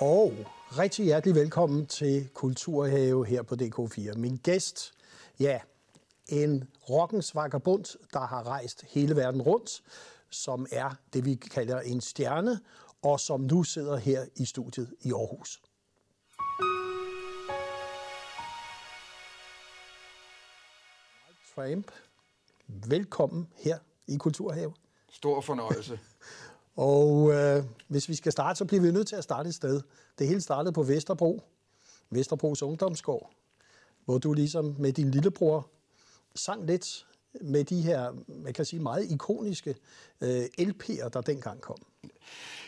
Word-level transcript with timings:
Og 0.00 0.32
rigtig 0.78 1.04
hjertelig 1.04 1.34
velkommen 1.34 1.86
til 1.86 2.28
Kulturhave 2.34 3.26
her 3.26 3.42
på 3.42 3.54
DK4. 3.62 4.18
Min 4.18 4.36
gæst, 4.36 4.92
ja, 5.40 5.60
en 6.26 6.68
rockens 6.90 7.34
vagabond, 7.34 7.84
der 8.12 8.20
har 8.20 8.46
rejst 8.46 8.84
hele 8.88 9.16
verden 9.16 9.42
rundt, 9.42 9.82
som 10.30 10.66
er 10.72 10.90
det, 11.12 11.24
vi 11.24 11.34
kalder 11.34 11.80
en 11.80 12.00
stjerne, 12.00 12.60
og 13.02 13.20
som 13.20 13.40
nu 13.40 13.62
sidder 13.62 13.96
her 13.96 14.24
i 14.36 14.44
studiet 14.44 14.94
i 15.00 15.12
Aarhus. 15.12 15.62
Tramp, 21.54 21.90
velkommen 22.66 23.48
her 23.56 23.78
i 24.06 24.16
Kulturhave. 24.16 24.74
Stor 25.10 25.40
fornøjelse. 25.40 25.98
Og 26.78 27.32
øh, 27.32 27.64
hvis 27.88 28.08
vi 28.08 28.14
skal 28.14 28.32
starte, 28.32 28.58
så 28.58 28.64
bliver 28.64 28.82
vi 28.82 28.90
nødt 28.90 29.08
til 29.08 29.16
at 29.16 29.24
starte 29.24 29.48
et 29.48 29.54
sted. 29.54 29.80
Det 30.18 30.28
hele 30.28 30.40
startede 30.40 30.72
på 30.72 30.82
Vesterbro, 30.82 31.42
Vesterbros 32.10 32.62
Ungdomsgård, 32.62 33.30
hvor 34.04 34.18
du 34.18 34.32
ligesom 34.32 34.74
med 34.78 34.92
din 34.92 35.10
lillebror 35.10 35.68
sang 36.34 36.66
lidt 36.66 37.06
med 37.40 37.64
de 37.64 37.82
her, 37.82 38.12
man 38.28 38.52
kan 38.52 38.64
sige, 38.64 38.80
meget 38.80 39.10
ikoniske 39.10 39.74
øh, 40.20 40.44
LP'er, 40.60 41.08
der 41.08 41.20
dengang 41.20 41.60
kom. 41.60 41.78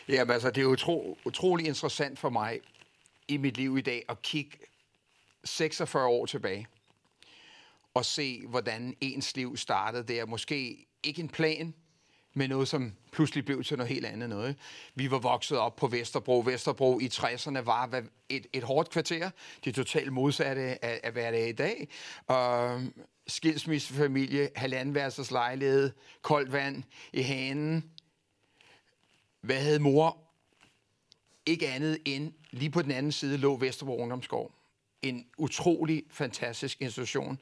Jamen 0.07 0.33
altså, 0.33 0.51
det 0.51 0.61
er 0.61 0.67
utro, 0.67 1.17
utrolig 1.25 1.67
interessant 1.67 2.19
for 2.19 2.29
mig 2.29 2.59
i 3.27 3.37
mit 3.37 3.57
liv 3.57 3.77
i 3.77 3.81
dag 3.81 4.05
at 4.09 4.21
kigge 4.21 4.57
46 5.43 6.07
år 6.07 6.25
tilbage 6.25 6.67
og 7.93 8.05
se, 8.05 8.47
hvordan 8.47 8.95
ens 9.01 9.35
liv 9.35 9.57
startede 9.57 10.03
der. 10.03 10.25
Måske 10.25 10.87
ikke 11.03 11.21
en 11.21 11.29
plan, 11.29 11.73
med 12.33 12.47
noget, 12.47 12.67
som 12.67 12.93
pludselig 13.11 13.45
blev 13.45 13.63
til 13.63 13.77
noget 13.77 13.93
helt 13.93 14.05
andet 14.05 14.29
noget. 14.29 14.55
Vi 14.95 15.11
var 15.11 15.19
vokset 15.19 15.57
op 15.57 15.75
på 15.75 15.87
Vesterbro. 15.87 16.39
Vesterbro 16.45 16.99
i 16.99 17.09
60'erne 17.13 17.59
var 17.59 18.03
et, 18.29 18.47
et 18.53 18.63
hårdt 18.63 18.89
kvarter. 18.89 19.29
Det 19.63 19.69
er 19.69 19.83
totalt 19.83 20.13
modsatte 20.13 20.85
af, 20.85 20.99
af 21.03 21.11
hvad 21.11 21.31
det 21.31 21.43
er 21.43 21.47
i 21.47 21.51
dag. 21.51 21.87
Uh, 22.29 22.83
skilsmissefamilie, 23.27 24.49
halvandværelses 24.55 25.31
lejlighed, 25.31 25.91
koldt 26.21 26.51
vand 26.51 26.83
i 27.13 27.21
hanen. 27.21 27.91
Hvad 29.41 29.61
havde 29.61 29.79
mor? 29.79 30.17
Ikke 31.45 31.67
andet 31.67 31.97
end 32.05 32.33
lige 32.51 32.69
på 32.69 32.81
den 32.81 32.91
anden 32.91 33.11
side 33.11 33.37
lå 33.37 33.57
Vesterbro 33.57 33.97
Ungdomsgård. 33.97 34.51
En 35.01 35.25
utrolig 35.37 36.03
fantastisk 36.11 36.81
institution, 36.81 37.39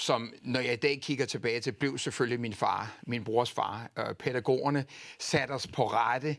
som, 0.00 0.32
når 0.42 0.60
jeg 0.60 0.72
i 0.72 0.76
dag 0.76 1.00
kigger 1.02 1.26
tilbage 1.26 1.60
til, 1.60 1.72
blev 1.72 1.98
selvfølgelig 1.98 2.40
min 2.40 2.54
far, 2.54 2.96
min 3.02 3.24
brors 3.24 3.50
far. 3.50 3.90
Øh, 3.98 4.14
pædagogerne 4.14 4.84
satte 5.18 5.52
os 5.52 5.66
på 5.66 5.86
rette 5.86 6.36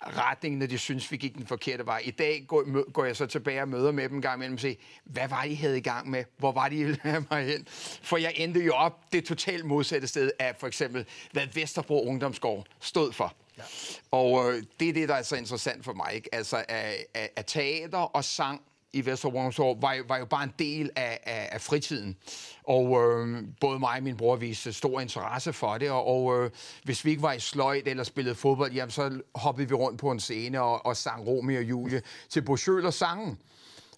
retning, 0.00 0.58
når 0.58 0.66
de 0.66 0.78
synes, 0.78 1.12
vi 1.12 1.16
gik 1.16 1.34
den 1.34 1.46
forkerte 1.46 1.86
vej. 1.86 2.02
I 2.04 2.10
dag 2.10 2.44
går, 2.48 2.90
går 2.92 3.04
jeg 3.04 3.16
så 3.16 3.26
tilbage 3.26 3.62
og 3.62 3.68
møder 3.68 3.92
med 3.92 4.08
dem 4.08 4.16
en 4.16 4.22
gang 4.22 4.36
imellem 4.38 4.54
og 4.54 4.60
siger, 4.60 4.74
hvad 5.04 5.28
var 5.28 5.44
de 5.44 5.56
havde 5.56 5.78
i 5.78 5.80
gang 5.80 6.10
med? 6.10 6.24
Hvor 6.36 6.52
var 6.52 6.68
de 6.68 6.80
i 6.80 6.94
mig 7.30 7.44
hen? 7.44 7.66
For 8.02 8.16
jeg 8.16 8.32
endte 8.36 8.60
jo 8.60 8.72
op 8.72 9.12
det 9.12 9.24
totalt 9.24 9.64
modsatte 9.64 10.08
sted 10.08 10.30
af 10.38 10.56
for 10.58 10.66
eksempel, 10.66 11.06
hvad 11.32 11.46
Vesterbro 11.54 12.08
Ungdomsgård 12.08 12.66
stod 12.80 13.12
for. 13.12 13.34
Ja. 13.58 13.62
Og 14.10 14.52
øh, 14.52 14.62
det 14.80 14.88
er 14.88 14.92
det, 14.92 15.08
der 15.08 15.14
er 15.14 15.22
så 15.22 15.36
interessant 15.36 15.84
for 15.84 15.92
mig. 15.92 16.14
Ikke? 16.14 16.34
Altså, 16.34 16.64
at, 16.68 16.94
at, 17.14 17.28
at 17.36 17.46
teater 17.46 17.98
og 17.98 18.24
sang 18.24 18.62
i 18.92 19.06
Vesterbrundsår 19.06 19.78
var, 19.80 19.96
var 20.08 20.18
jo 20.18 20.24
bare 20.24 20.44
en 20.44 20.52
del 20.58 20.90
af, 20.96 21.20
af, 21.22 21.48
af 21.52 21.60
fritiden. 21.60 22.16
Og 22.64 22.84
øh, 23.02 23.42
både 23.60 23.78
mig 23.78 23.96
og 23.96 24.02
min 24.02 24.16
bror 24.16 24.36
viste 24.36 24.72
stor 24.72 25.00
interesse 25.00 25.52
for 25.52 25.78
det, 25.78 25.90
og, 25.90 26.06
og 26.06 26.44
øh, 26.44 26.50
hvis 26.84 27.04
vi 27.04 27.10
ikke 27.10 27.22
var 27.22 27.32
i 27.32 27.40
sløjt 27.40 27.88
eller 27.88 28.04
spillede 28.04 28.34
fodbold, 28.34 28.72
jamen, 28.72 28.90
så 28.90 29.20
hoppede 29.34 29.68
vi 29.68 29.74
rundt 29.74 30.00
på 30.00 30.10
en 30.10 30.20
scene 30.20 30.60
og, 30.60 30.86
og 30.86 30.96
sang 30.96 31.26
Romeo 31.26 31.58
og 31.58 31.64
Julie 31.64 32.02
til 32.28 32.42
Boschøl 32.42 32.86
og 32.86 32.94
sangen. 32.94 33.38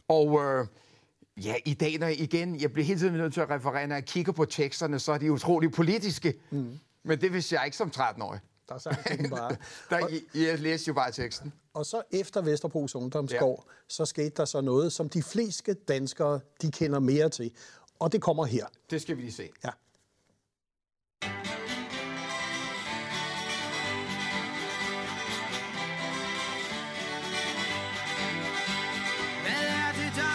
Og 0.09 0.45
øh, 0.45 0.67
ja, 1.45 1.55
i 1.65 1.75
dag, 1.75 1.99
når 1.99 2.07
jeg, 2.07 2.21
igen, 2.21 2.61
jeg 2.61 2.73
bliver 2.73 2.87
hele 2.87 3.01
tiden 3.01 3.15
nødt 3.15 3.35
til 3.35 3.41
at 3.41 3.51
referere, 3.51 3.87
når 3.87 3.95
jeg 3.95 4.05
kigger 4.05 4.33
på 4.33 4.45
teksterne, 4.45 4.99
så 4.99 5.13
er 5.13 5.19
de 5.19 5.33
utrolig 5.33 5.73
politiske. 5.73 6.35
Mm. 6.51 6.79
Men 7.05 7.21
det 7.21 7.33
vidste 7.33 7.55
jeg 7.55 7.65
ikke 7.65 7.77
som 7.77 7.93
13-årig. 7.97 8.41
Der 8.71 8.79
sang 8.79 8.97
den 9.09 9.31
bare. 9.31 9.57
der, 9.91 10.09
jeg 10.35 10.59
læste 10.59 10.89
jo 10.89 10.95
bare 10.95 11.13
teksten. 11.13 11.53
Og 11.75 11.87
så 11.87 12.03
efter 12.11 12.43
Vesterbros 12.43 12.95
Ungdomsgård, 12.95 13.65
ja. 13.67 13.73
så 13.89 14.05
skete 14.05 14.31
der 14.37 14.45
så 14.45 14.61
noget, 14.61 14.93
som 14.93 15.09
de 15.09 15.23
fleste 15.23 15.75
danskere, 15.75 16.41
de 16.63 16.71
kender 16.71 16.99
mere 16.99 17.29
til. 17.29 17.53
Og 17.99 18.13
det 18.13 18.23
kommer 18.23 18.45
her. 18.45 18.67
Det 18.91 19.03
skal 19.03 19.17
vi 19.17 19.23
lige 19.23 19.33
se. 19.33 19.49
Ja. 19.65 19.69
Er 19.69 19.75
er 29.47 29.93
er. 29.93 30.31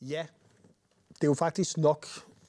Ja, 0.00 0.26
det 1.20 1.26
er 1.26 1.28
jo 1.28 1.34
faktisk 1.34 1.78
nok 1.78 2.06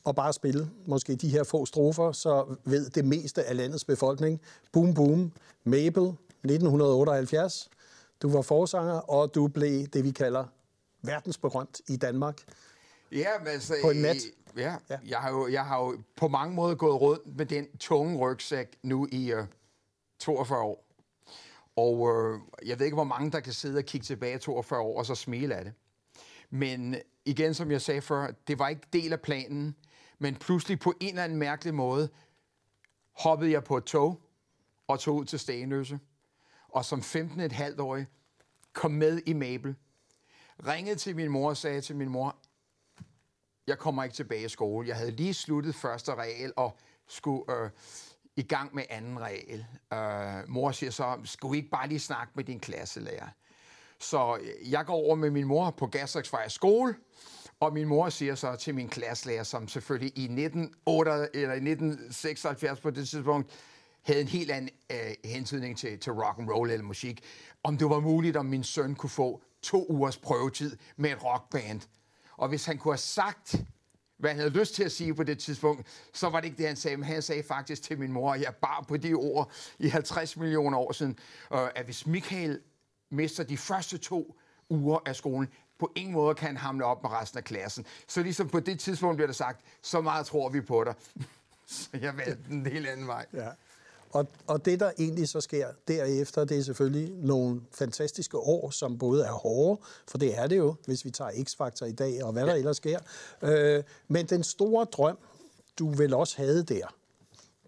at 0.07 0.15
bare 0.15 0.33
spille 0.33 0.69
måske 0.85 1.15
de 1.15 1.29
her 1.29 1.43
få 1.43 1.65
strofer, 1.65 2.11
så 2.11 2.55
ved 2.65 2.89
det 2.89 3.05
meste 3.05 3.43
af 3.43 3.57
landets 3.57 3.85
befolkning. 3.85 4.41
Boom 4.71 4.93
Boom, 4.93 5.31
Mabel, 5.63 6.03
1978. 6.43 7.69
Du 8.21 8.29
var 8.29 8.41
forsanger, 8.41 8.93
og 8.93 9.35
du 9.35 9.47
blev 9.47 9.87
det, 9.87 10.03
vi 10.03 10.11
kalder 10.11 10.45
verdensberømt 11.01 11.81
i 11.87 11.95
Danmark. 11.95 12.41
Ja, 13.11 13.29
men 13.39 13.47
altså, 13.47 13.73
på 13.83 13.89
en 13.89 13.97
nat. 13.97 14.17
Ja, 14.57 14.75
ja. 14.89 14.97
Jeg, 15.05 15.17
har 15.17 15.29
jo, 15.29 15.47
jeg 15.47 15.65
har 15.65 15.79
jo 15.79 15.97
på 16.15 16.27
mange 16.27 16.55
måder 16.55 16.75
gået 16.75 17.01
rundt 17.01 17.37
med 17.37 17.45
den 17.45 17.77
tunge 17.77 18.17
rygsæk 18.17 18.77
nu 18.83 19.07
i 19.11 19.33
uh, 19.33 19.39
42 20.19 20.59
år. 20.59 20.85
Og 21.75 21.99
uh, 21.99 22.39
jeg 22.65 22.79
ved 22.79 22.85
ikke, 22.85 22.95
hvor 22.95 23.03
mange, 23.03 23.31
der 23.31 23.39
kan 23.39 23.53
sidde 23.53 23.77
og 23.77 23.83
kigge 23.83 24.05
tilbage 24.05 24.37
42 24.37 24.79
år 24.79 24.97
og 24.97 25.05
så 25.05 25.15
smile 25.15 25.55
af 25.55 25.63
det. 25.63 25.73
Men 26.49 26.95
igen, 27.25 27.53
som 27.53 27.71
jeg 27.71 27.81
sagde 27.81 28.01
før, 28.01 28.31
det 28.47 28.59
var 28.59 28.67
ikke 28.67 28.87
del 28.93 29.13
af 29.13 29.21
planen, 29.21 29.75
men 30.19 30.35
pludselig 30.35 30.79
på 30.79 30.93
en 30.99 31.09
eller 31.09 31.23
anden 31.23 31.37
mærkelig 31.37 31.73
måde 31.73 32.09
hoppede 33.11 33.51
jeg 33.51 33.63
på 33.63 33.77
et 33.77 33.83
tog 33.83 34.21
og 34.87 34.99
tog 34.99 35.15
ud 35.15 35.25
til 35.25 35.39
Stenøse. 35.39 35.99
Og 36.69 36.85
som 36.85 36.99
15,5-årig 36.99 38.07
kom 38.73 38.91
med 38.91 39.21
i 39.25 39.33
Mabel. 39.33 39.75
Ringede 40.67 40.95
til 40.95 41.15
min 41.15 41.31
mor 41.31 41.49
og 41.49 41.57
sagde 41.57 41.81
til 41.81 41.95
min 41.95 42.09
mor, 42.09 42.35
jeg 43.67 43.77
kommer 43.77 44.03
ikke 44.03 44.15
tilbage 44.15 44.45
i 44.45 44.49
skole. 44.49 44.87
Jeg 44.87 44.95
havde 44.95 45.11
lige 45.11 45.33
sluttet 45.33 45.75
første 45.75 46.15
regel 46.15 46.53
og 46.55 46.77
skulle 47.07 47.53
øh, 47.53 47.69
i 48.35 48.43
gang 48.43 48.75
med 48.75 48.83
anden 48.89 49.19
regel. 49.19 49.65
Øh, 49.93 50.49
mor 50.49 50.71
siger 50.71 50.91
så, 50.91 51.19
skulle 51.23 51.57
ikke 51.57 51.69
bare 51.69 51.87
lige 51.87 51.99
snakke 51.99 52.33
med 52.35 52.43
din 52.43 52.59
klasselærer? 52.59 53.29
Så 53.99 54.39
jeg 54.65 54.85
går 54.85 54.93
over 54.93 55.15
med 55.15 55.29
min 55.29 55.45
mor 55.45 55.71
på 55.71 55.87
Gastriksvej 55.87 56.47
skole, 56.47 56.95
og 57.59 57.73
min 57.73 57.87
mor 57.87 58.09
siger 58.09 58.35
så 58.35 58.55
til 58.55 58.75
min 58.75 58.89
klasselærer, 58.89 59.43
som 59.43 59.67
selvfølgelig 59.67 60.17
i 60.17 60.23
1978, 60.23 61.29
eller 61.33 61.53
i 61.53 61.57
1976 61.57 62.79
på 62.79 62.89
det 62.89 63.09
tidspunkt, 63.09 63.51
havde 64.01 64.21
en 64.21 64.27
helt 64.27 64.51
anden 64.51 64.69
øh, 64.91 64.97
hentydning 65.25 65.77
til, 65.77 65.99
til 65.99 66.13
rock 66.13 66.39
and 66.39 66.49
roll 66.49 66.71
eller 66.71 66.85
musik, 66.85 67.23
om 67.63 67.77
det 67.77 67.89
var 67.89 67.99
muligt, 67.99 68.37
om 68.37 68.45
min 68.45 68.63
søn 68.63 68.95
kunne 68.95 69.09
få 69.09 69.41
to 69.61 69.85
ugers 69.89 70.17
prøvetid 70.17 70.77
med 70.97 71.11
et 71.11 71.23
rockband. 71.23 71.81
Og 72.37 72.49
hvis 72.49 72.65
han 72.65 72.77
kunne 72.77 72.91
have 72.91 72.97
sagt, 72.97 73.55
hvad 74.17 74.29
han 74.29 74.39
havde 74.39 74.59
lyst 74.59 74.75
til 74.75 74.83
at 74.83 74.91
sige 74.91 75.13
på 75.13 75.23
det 75.23 75.39
tidspunkt, 75.39 75.87
så 76.13 76.29
var 76.29 76.39
det 76.39 76.47
ikke 76.47 76.57
det, 76.57 76.67
han 76.67 76.75
sagde. 76.75 76.97
Men 76.97 77.03
han 77.03 77.21
sagde 77.21 77.43
faktisk 77.43 77.81
til 77.83 77.99
min 77.99 78.11
mor, 78.11 78.35
jeg 78.35 78.55
bar 78.61 78.85
på 78.87 78.97
de 78.97 79.13
ord 79.13 79.51
i 79.79 79.87
50 79.87 80.37
millioner 80.37 80.77
år 80.77 80.91
siden, 80.91 81.17
øh, 81.53 81.67
at 81.75 81.85
hvis 81.85 82.07
Michael 82.07 82.59
mister 83.09 83.43
de 83.43 83.57
første 83.57 83.97
to 83.97 84.35
uger 84.69 84.99
af 85.05 85.15
skolen, 85.15 85.49
på 85.79 85.91
ingen 85.95 86.13
måde 86.13 86.35
kan 86.35 86.57
hamle 86.57 86.85
op 86.85 87.03
med 87.03 87.11
resten 87.11 87.37
af 87.37 87.43
klassen. 87.43 87.85
Så 88.07 88.23
ligesom 88.23 88.49
på 88.49 88.59
det 88.59 88.79
tidspunkt 88.79 89.15
bliver 89.15 89.27
der 89.27 89.33
sagt, 89.33 89.61
så 89.81 90.01
meget 90.01 90.25
tror 90.25 90.49
vi 90.49 90.61
på 90.61 90.83
dig. 90.83 90.93
så 91.67 91.89
jeg 92.01 92.17
valgte 92.17 92.51
en 92.51 92.65
helt 92.65 92.87
anden 92.87 93.07
vej. 93.07 93.25
Ja. 93.33 93.49
Og, 94.11 94.27
og 94.47 94.65
det, 94.65 94.79
der 94.79 94.91
egentlig 94.99 95.29
så 95.29 95.41
sker 95.41 95.67
derefter, 95.87 96.45
det 96.45 96.57
er 96.57 96.63
selvfølgelig 96.63 97.15
nogle 97.15 97.61
fantastiske 97.71 98.37
år, 98.37 98.69
som 98.69 98.97
både 98.97 99.25
er 99.25 99.31
hårde, 99.31 99.81
for 100.07 100.17
det 100.17 100.37
er 100.37 100.47
det 100.47 100.57
jo, 100.57 100.75
hvis 100.85 101.05
vi 101.05 101.11
tager 101.11 101.31
X-Factor 101.31 101.85
i 101.85 101.91
dag, 101.91 102.23
og 102.23 102.31
hvad 102.33 102.43
ja. 102.43 102.49
der 102.49 102.55
ellers 102.55 102.77
sker. 102.77 102.99
Øh, 103.41 103.83
men 104.07 104.25
den 104.25 104.43
store 104.43 104.85
drøm, 104.85 105.17
du 105.79 105.89
vel 105.89 106.13
også 106.13 106.37
havde 106.37 106.63
der, 106.63 106.87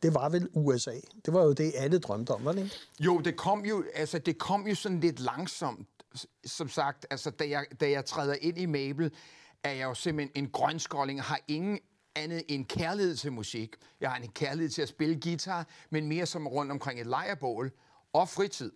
det 0.01 0.13
var 0.13 0.29
vel 0.29 0.49
USA. 0.53 0.95
Det 1.25 1.33
var 1.33 1.43
jo 1.43 1.53
det, 1.53 1.73
alle 1.75 1.99
drømte 1.99 2.31
om, 2.31 2.45
var 2.45 2.51
det 2.51 2.63
ikke? 2.63 2.75
Jo, 2.99 3.19
det 3.19 3.37
kom 3.37 3.65
jo, 3.65 3.83
altså, 3.93 4.19
det 4.19 4.37
kom 4.37 4.67
jo 4.67 4.75
sådan 4.75 4.99
lidt 4.99 5.19
langsomt. 5.19 5.87
Som 6.45 6.69
sagt, 6.69 7.05
altså, 7.09 7.29
da, 7.29 7.49
jeg, 7.49 7.65
da 7.79 7.89
jeg 7.89 8.05
træder 8.05 8.35
ind 8.41 8.57
i 8.57 8.65
Mabel, 8.65 9.11
er 9.63 9.71
jeg 9.71 9.83
jo 9.83 9.93
simpelthen 9.93 10.43
en 10.43 10.49
grønskåling, 10.49 11.21
har 11.21 11.39
ingen 11.47 11.79
andet 12.15 12.43
end 12.47 12.65
kærlighed 12.65 13.15
til 13.15 13.31
musik. 13.31 13.75
Jeg 14.01 14.09
har 14.11 14.17
en 14.17 14.31
kærlighed 14.31 14.69
til 14.69 14.81
at 14.81 14.89
spille 14.89 15.19
guitar, 15.21 15.67
men 15.89 16.07
mere 16.07 16.25
som 16.25 16.47
rundt 16.47 16.71
omkring 16.71 17.01
et 17.01 17.07
lejrebål 17.07 17.71
og 18.13 18.29
fritid. 18.29 18.71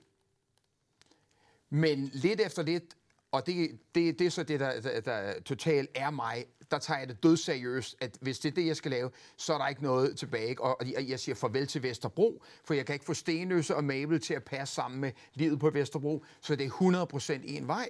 Men 1.69 2.09
lidt 2.13 2.41
efter 2.41 2.63
lidt, 2.63 2.83
og 3.31 3.45
det, 3.45 3.79
det, 3.95 4.19
det 4.19 4.27
er 4.27 4.31
så 4.31 4.43
det, 4.43 4.59
der, 4.59 4.81
der, 4.81 5.01
der 5.01 5.41
totalt 5.41 5.89
er 5.95 6.09
mig, 6.09 6.45
der 6.71 6.77
tager 6.77 6.99
jeg 6.99 7.07
det 7.07 7.23
dødseriøst, 7.23 7.95
at 7.99 8.17
hvis 8.21 8.39
det 8.39 8.51
er 8.51 8.55
det, 8.55 8.65
jeg 8.65 8.75
skal 8.75 8.91
lave, 8.91 9.09
så 9.37 9.53
er 9.53 9.57
der 9.57 9.67
ikke 9.67 9.83
noget 9.83 10.17
tilbage. 10.17 10.61
Og 10.61 10.77
jeg 10.85 11.09
jeg 11.09 11.19
siger 11.19 11.35
farvel 11.35 11.67
til 11.67 11.83
Vesterbro, 11.83 12.43
for 12.63 12.73
jeg 12.73 12.85
kan 12.85 12.93
ikke 12.93 13.05
få 13.05 13.13
Stenløse 13.13 13.75
og 13.75 13.83
Mabel 13.83 14.19
til 14.19 14.33
at 14.33 14.43
passe 14.43 14.75
sammen 14.75 15.01
med 15.01 15.11
livet 15.33 15.59
på 15.59 15.69
Vesterbro, 15.69 16.25
så 16.41 16.55
det 16.55 16.65
er 16.65 17.39
100% 17.39 17.41
en 17.43 17.67
vej. 17.67 17.89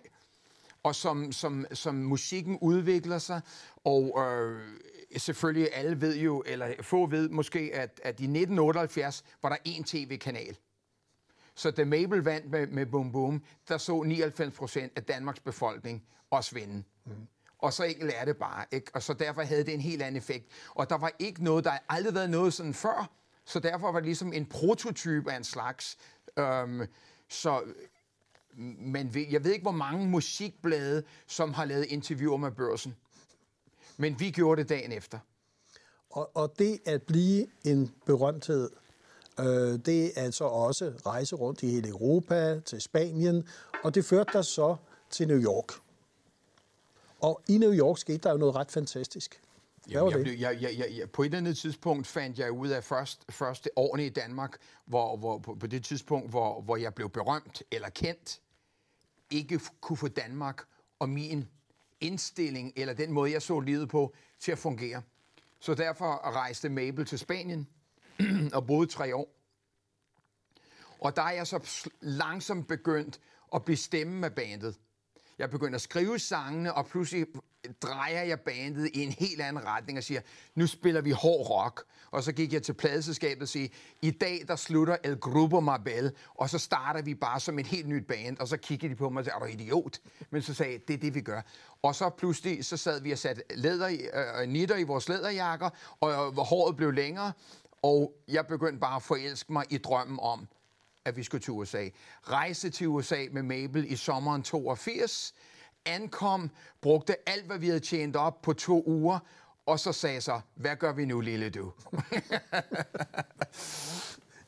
Og 0.83 0.95
som, 0.95 1.31
som, 1.31 1.65
som 1.73 1.95
musikken 1.95 2.57
udvikler 2.61 3.17
sig, 3.17 3.41
og 3.83 4.19
øh, 4.19 4.61
selvfølgelig 5.17 5.69
alle 5.73 6.01
ved 6.01 6.17
jo, 6.17 6.43
eller 6.45 6.73
få 6.81 7.05
ved 7.05 7.29
måske, 7.29 7.59
at, 7.73 8.01
at 8.03 8.19
i 8.19 8.23
1978 8.23 9.23
var 9.41 9.49
der 9.49 9.57
én 9.67 9.83
tv-kanal. 9.83 10.57
Så 11.55 11.71
da 11.71 11.85
Mabel 11.85 12.19
vandt 12.19 12.51
med, 12.51 12.67
med 12.67 12.85
Boom 12.85 13.11
Boom, 13.11 13.43
der 13.67 13.77
så 13.77 14.03
99 14.03 14.55
procent 14.55 14.93
af 14.95 15.03
Danmarks 15.03 15.39
befolkning 15.39 16.03
også 16.29 16.55
vinde. 16.55 16.83
Mm. 17.05 17.27
Og 17.59 17.73
så 17.73 17.83
enkelt 17.83 18.13
er 18.15 18.25
det 18.25 18.37
bare. 18.37 18.65
Ikke? 18.71 18.91
Og 18.93 19.03
så 19.03 19.13
derfor 19.13 19.41
havde 19.41 19.63
det 19.63 19.73
en 19.73 19.81
helt 19.81 20.01
anden 20.01 20.17
effekt. 20.17 20.45
Og 20.69 20.89
der 20.89 20.97
var 20.97 21.11
ikke 21.19 21.43
noget, 21.43 21.63
der 21.63 21.71
aldrig 21.89 22.13
været 22.13 22.29
noget 22.29 22.53
sådan 22.53 22.73
før. 22.73 23.09
Så 23.45 23.59
derfor 23.59 23.91
var 23.91 23.99
det 23.99 24.05
ligesom 24.05 24.33
en 24.33 24.45
prototype 24.45 25.31
af 25.31 25.37
en 25.37 25.43
slags. 25.43 25.97
Øhm, 26.37 26.81
så 27.29 27.63
men 28.57 29.11
jeg 29.31 29.43
ved 29.43 29.51
ikke, 29.51 29.63
hvor 29.63 29.71
mange 29.71 30.07
musikblade, 30.07 31.03
som 31.27 31.53
har 31.53 31.65
lavet 31.65 31.85
interviewer 31.85 32.37
med 32.37 32.51
børsen. 32.51 32.95
Men 33.97 34.19
vi 34.19 34.31
gjorde 34.31 34.61
det 34.61 34.69
dagen 34.69 34.91
efter. 34.91 35.19
Og, 36.09 36.31
og 36.35 36.53
det 36.59 36.79
at 36.85 37.03
blive 37.03 37.47
en 37.63 37.93
berømthed, 38.05 38.69
øh, 39.39 39.45
det 39.85 40.05
er 40.05 40.09
altså 40.15 40.45
også 40.45 40.93
rejse 41.05 41.35
rundt 41.35 41.63
i 41.63 41.67
hele 41.67 41.89
Europa, 41.89 42.59
til 42.59 42.81
Spanien, 42.81 43.47
og 43.83 43.95
det 43.95 44.05
førte 44.05 44.33
dig 44.33 44.45
så 44.45 44.75
til 45.09 45.27
New 45.27 45.41
York. 45.41 45.84
Og 47.19 47.41
i 47.49 47.57
New 47.57 47.73
York 47.73 47.97
skete 47.97 48.17
der 48.17 48.31
jo 48.31 48.37
noget 48.37 48.55
ret 48.55 48.71
fantastisk. 48.71 49.41
Var 49.93 50.09
jeg, 50.09 50.19
blev- 50.23 50.39
jeg, 50.39 50.61
jeg, 50.61 50.77
jeg, 50.77 50.87
jeg, 50.97 51.09
på 51.11 51.21
et 51.21 51.25
eller 51.25 51.37
andet 51.37 51.57
tidspunkt 51.57 52.07
fandt 52.07 52.39
jeg 52.39 52.51
ud 52.51 52.67
af 52.67 52.83
først, 52.83 53.25
første 53.29 53.69
årene 53.75 54.05
i 54.05 54.09
Danmark, 54.09 54.57
hvor, 54.85 55.17
hvor, 55.17 55.37
på, 55.39 55.55
på 55.55 55.67
det 55.67 55.83
tidspunkt, 55.85 56.29
hvor, 56.29 56.61
hvor 56.61 56.77
jeg 56.77 56.93
blev 56.93 57.09
berømt 57.09 57.63
eller 57.71 57.89
kendt, 57.89 58.41
ikke 59.31 59.59
kunne 59.81 59.97
få 59.97 60.07
Danmark 60.07 60.61
og 60.99 61.09
min 61.09 61.45
indstilling, 62.01 62.73
eller 62.75 62.93
den 62.93 63.11
måde, 63.11 63.31
jeg 63.31 63.41
så 63.41 63.59
livet 63.59 63.89
på, 63.89 64.13
til 64.39 64.51
at 64.51 64.57
fungere. 64.57 65.01
Så 65.59 65.73
derfor 65.73 66.35
rejste 66.35 66.69
Mabel 66.69 67.05
til 67.05 67.19
Spanien 67.19 67.67
og 68.53 68.67
boede 68.67 68.87
tre 68.87 69.15
år. 69.15 69.35
Og 70.99 71.15
der 71.15 71.21
er 71.21 71.31
jeg 71.31 71.47
så 71.47 71.89
langsomt 72.01 72.67
begyndt 72.67 73.19
at 73.55 73.65
bestemme 73.65 74.13
med 74.19 74.31
bandet. 74.31 74.75
Jeg 75.39 75.49
begynder 75.49 75.75
at 75.75 75.81
skrive 75.81 76.19
sangene, 76.19 76.73
og 76.73 76.85
pludselig 76.85 77.25
drejer 77.81 78.23
jeg 78.23 78.39
bandet 78.39 78.89
i 78.93 79.03
en 79.03 79.11
helt 79.11 79.41
anden 79.41 79.65
retning 79.65 79.97
og 79.97 80.03
siger, 80.03 80.21
nu 80.55 80.67
spiller 80.67 81.01
vi 81.01 81.11
hård 81.11 81.49
rock. 81.49 81.83
Og 82.11 82.23
så 82.23 82.31
gik 82.31 82.53
jeg 82.53 82.63
til 82.63 82.73
pladeselskabet 82.73 83.41
og 83.41 83.47
siger, 83.47 83.67
i 84.01 84.11
dag 84.11 84.41
der 84.47 84.55
slutter 84.55 84.97
El 85.03 85.17
Grupo 85.17 85.59
Marbel, 85.59 86.11
og 86.35 86.49
så 86.49 86.59
starter 86.59 87.01
vi 87.01 87.15
bare 87.15 87.39
som 87.39 87.59
et 87.59 87.67
helt 87.67 87.87
nyt 87.87 88.07
band. 88.07 88.37
Og 88.37 88.47
så 88.47 88.57
kiggede 88.57 88.93
de 88.93 88.95
på 88.95 89.09
mig 89.09 89.19
og 89.19 89.25
sagde, 89.25 89.35
er 89.35 89.39
du 89.39 89.45
idiot? 89.45 89.99
Men 90.29 90.41
så 90.41 90.53
sagde 90.53 90.71
jeg, 90.71 90.81
det 90.87 90.93
er 90.93 90.97
det, 90.97 91.15
vi 91.15 91.21
gør. 91.21 91.41
Og 91.81 91.95
så 91.95 92.09
pludselig, 92.09 92.65
så 92.65 92.77
sad 92.77 93.01
vi 93.01 93.11
og 93.11 93.17
satte 93.17 93.41
læder, 93.55 93.87
øh, 93.87 94.41
øh, 94.41 94.49
nitter 94.49 94.75
i 94.75 94.83
vores 94.83 95.09
læderjakker, 95.09 95.69
og 95.99 96.11
øh, 96.11 96.37
håret 96.37 96.75
blev 96.75 96.91
længere, 96.91 97.31
og 97.81 98.13
jeg 98.27 98.47
begyndte 98.47 98.79
bare 98.79 98.95
at 98.95 99.03
forelske 99.03 99.53
mig 99.53 99.65
i 99.69 99.77
drømmen 99.77 100.19
om, 100.21 100.47
at 101.05 101.17
vi 101.17 101.23
skulle 101.23 101.41
til 101.41 101.51
USA. 101.51 101.87
Rejse 102.23 102.69
til 102.69 102.87
USA 102.87 103.25
med 103.31 103.43
Mabel 103.43 103.91
i 103.91 103.95
sommeren 103.95 104.43
82. 104.43 105.33
Ankom, 105.85 106.51
brugte 106.81 107.29
alt, 107.29 107.45
hvad 107.45 107.59
vi 107.59 107.67
havde 107.67 107.79
tjent 107.79 108.15
op 108.15 108.41
på 108.41 108.53
to 108.53 108.83
uger, 108.87 109.19
og 109.65 109.79
så 109.79 109.91
sagde 109.91 110.21
så, 110.21 110.41
hvad 110.55 110.75
gør 110.75 110.93
vi 110.93 111.05
nu, 111.05 111.19
lille 111.21 111.49
du? 111.49 111.71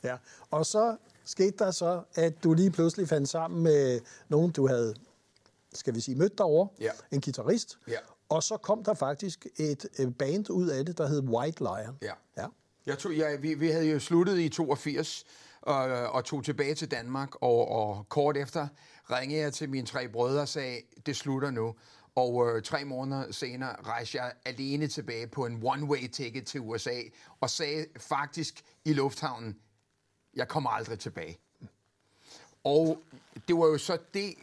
Ja. 0.04 0.18
Og 0.52 0.66
så 0.66 0.98
skete 1.26 1.58
der 1.60 1.72
så, 1.72 2.02
at 2.16 2.44
du 2.44 2.54
lige 2.54 2.72
pludselig 2.72 3.08
fandt 3.08 3.30
sammen 3.30 3.64
med 3.64 4.00
nogen, 4.30 4.52
du 4.52 4.68
havde, 4.68 4.96
skal 5.74 5.96
vi 5.96 6.02
sige, 6.02 6.16
mødt 6.16 6.38
derovre. 6.38 6.70
Ja. 6.80 6.92
En 7.12 7.22
guitarist. 7.22 7.78
Ja. 7.88 7.98
Og 8.30 8.44
så 8.44 8.58
kom 8.58 8.84
der 8.84 8.94
faktisk 8.94 9.48
et 9.56 9.86
øh, 10.00 10.14
band 10.14 10.50
ud 10.50 10.68
af 10.68 10.86
det, 10.86 10.98
der 10.98 11.08
hed 11.08 11.24
White 11.24 11.60
Lion. 11.60 11.98
Ja. 12.02 12.14
ja. 12.38 12.46
Jeg 12.86 12.98
tog, 12.98 13.18
jeg, 13.18 13.42
vi, 13.42 13.54
vi 13.54 13.68
havde 13.68 13.92
jo 13.92 14.00
sluttet 14.00 14.40
i 14.40 14.50
82 14.50 15.26
og, 15.68 15.90
øh, 15.90 16.16
og 16.16 16.26
tog 16.26 16.44
tilbage 16.44 16.76
til 16.76 16.92
Danmark, 16.92 17.36
og, 17.36 17.68
og 17.68 18.10
kort 18.10 18.38
efter 18.38 18.68
ringede 19.12 19.42
jeg 19.42 19.54
til 19.54 19.70
mine 19.70 19.88
tre 19.88 20.08
brødre 20.10 20.42
og 20.42 20.48
sagde, 20.48 20.82
det 21.06 21.16
slutter 21.16 21.52
nu. 21.52 21.76
Og 22.16 22.50
øh, 22.50 22.64
tre 22.64 22.86
måneder 22.86 23.32
senere 23.32 23.76
rejste 23.84 24.18
jeg 24.18 24.34
alene 24.46 24.88
tilbage 24.88 25.28
på 25.28 25.46
en 25.46 25.64
one-way 25.64 26.08
ticket 26.08 26.46
til 26.46 26.62
USA, 26.62 27.02
og 27.42 27.50
sagde 27.50 27.86
faktisk 27.98 28.64
i 28.86 28.94
lufthavnen, 28.94 29.60
jeg 30.36 30.48
kommer 30.48 30.70
aldrig 30.70 31.00
tilbage. 31.00 31.38
Og 32.64 33.02
det 33.48 33.56
var 33.56 33.66
jo 33.66 33.78
så 33.78 33.98
det, 34.14 34.34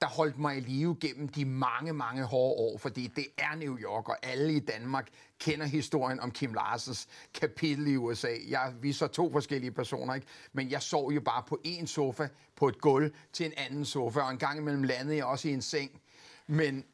der 0.00 0.06
holdt 0.06 0.38
mig 0.38 0.56
i 0.56 0.60
live 0.60 0.96
gennem 1.00 1.28
de 1.28 1.44
mange, 1.44 1.92
mange 1.92 2.24
hårde 2.24 2.54
år, 2.60 2.78
fordi 2.78 3.06
det 3.06 3.26
er 3.38 3.54
New 3.54 3.78
York, 3.78 4.08
og 4.08 4.16
alle 4.22 4.52
i 4.52 4.58
Danmark 4.58 5.08
kender 5.38 5.66
historien 5.66 6.20
om 6.20 6.30
Kim 6.30 6.54
Larsens 6.54 7.08
kapitel 7.34 7.86
i 7.86 7.96
USA. 7.96 8.34
Jeg, 8.48 8.74
vi 8.80 8.92
så 8.92 9.06
to 9.06 9.32
forskellige 9.32 9.72
personer, 9.72 10.14
ikke? 10.14 10.26
men 10.52 10.70
jeg 10.70 10.82
sov 10.82 11.12
jo 11.12 11.20
bare 11.20 11.42
på 11.48 11.60
en 11.64 11.86
sofa 11.86 12.28
på 12.56 12.68
et 12.68 12.80
gulv 12.80 13.12
til 13.32 13.46
en 13.46 13.52
anden 13.56 13.84
sofa, 13.84 14.20
og 14.20 14.30
en 14.30 14.38
gang 14.38 14.58
imellem 14.58 14.82
landede 14.82 15.16
jeg 15.16 15.24
også 15.24 15.48
i 15.48 15.52
en 15.52 15.62
seng. 15.62 16.00
Men 16.46 16.84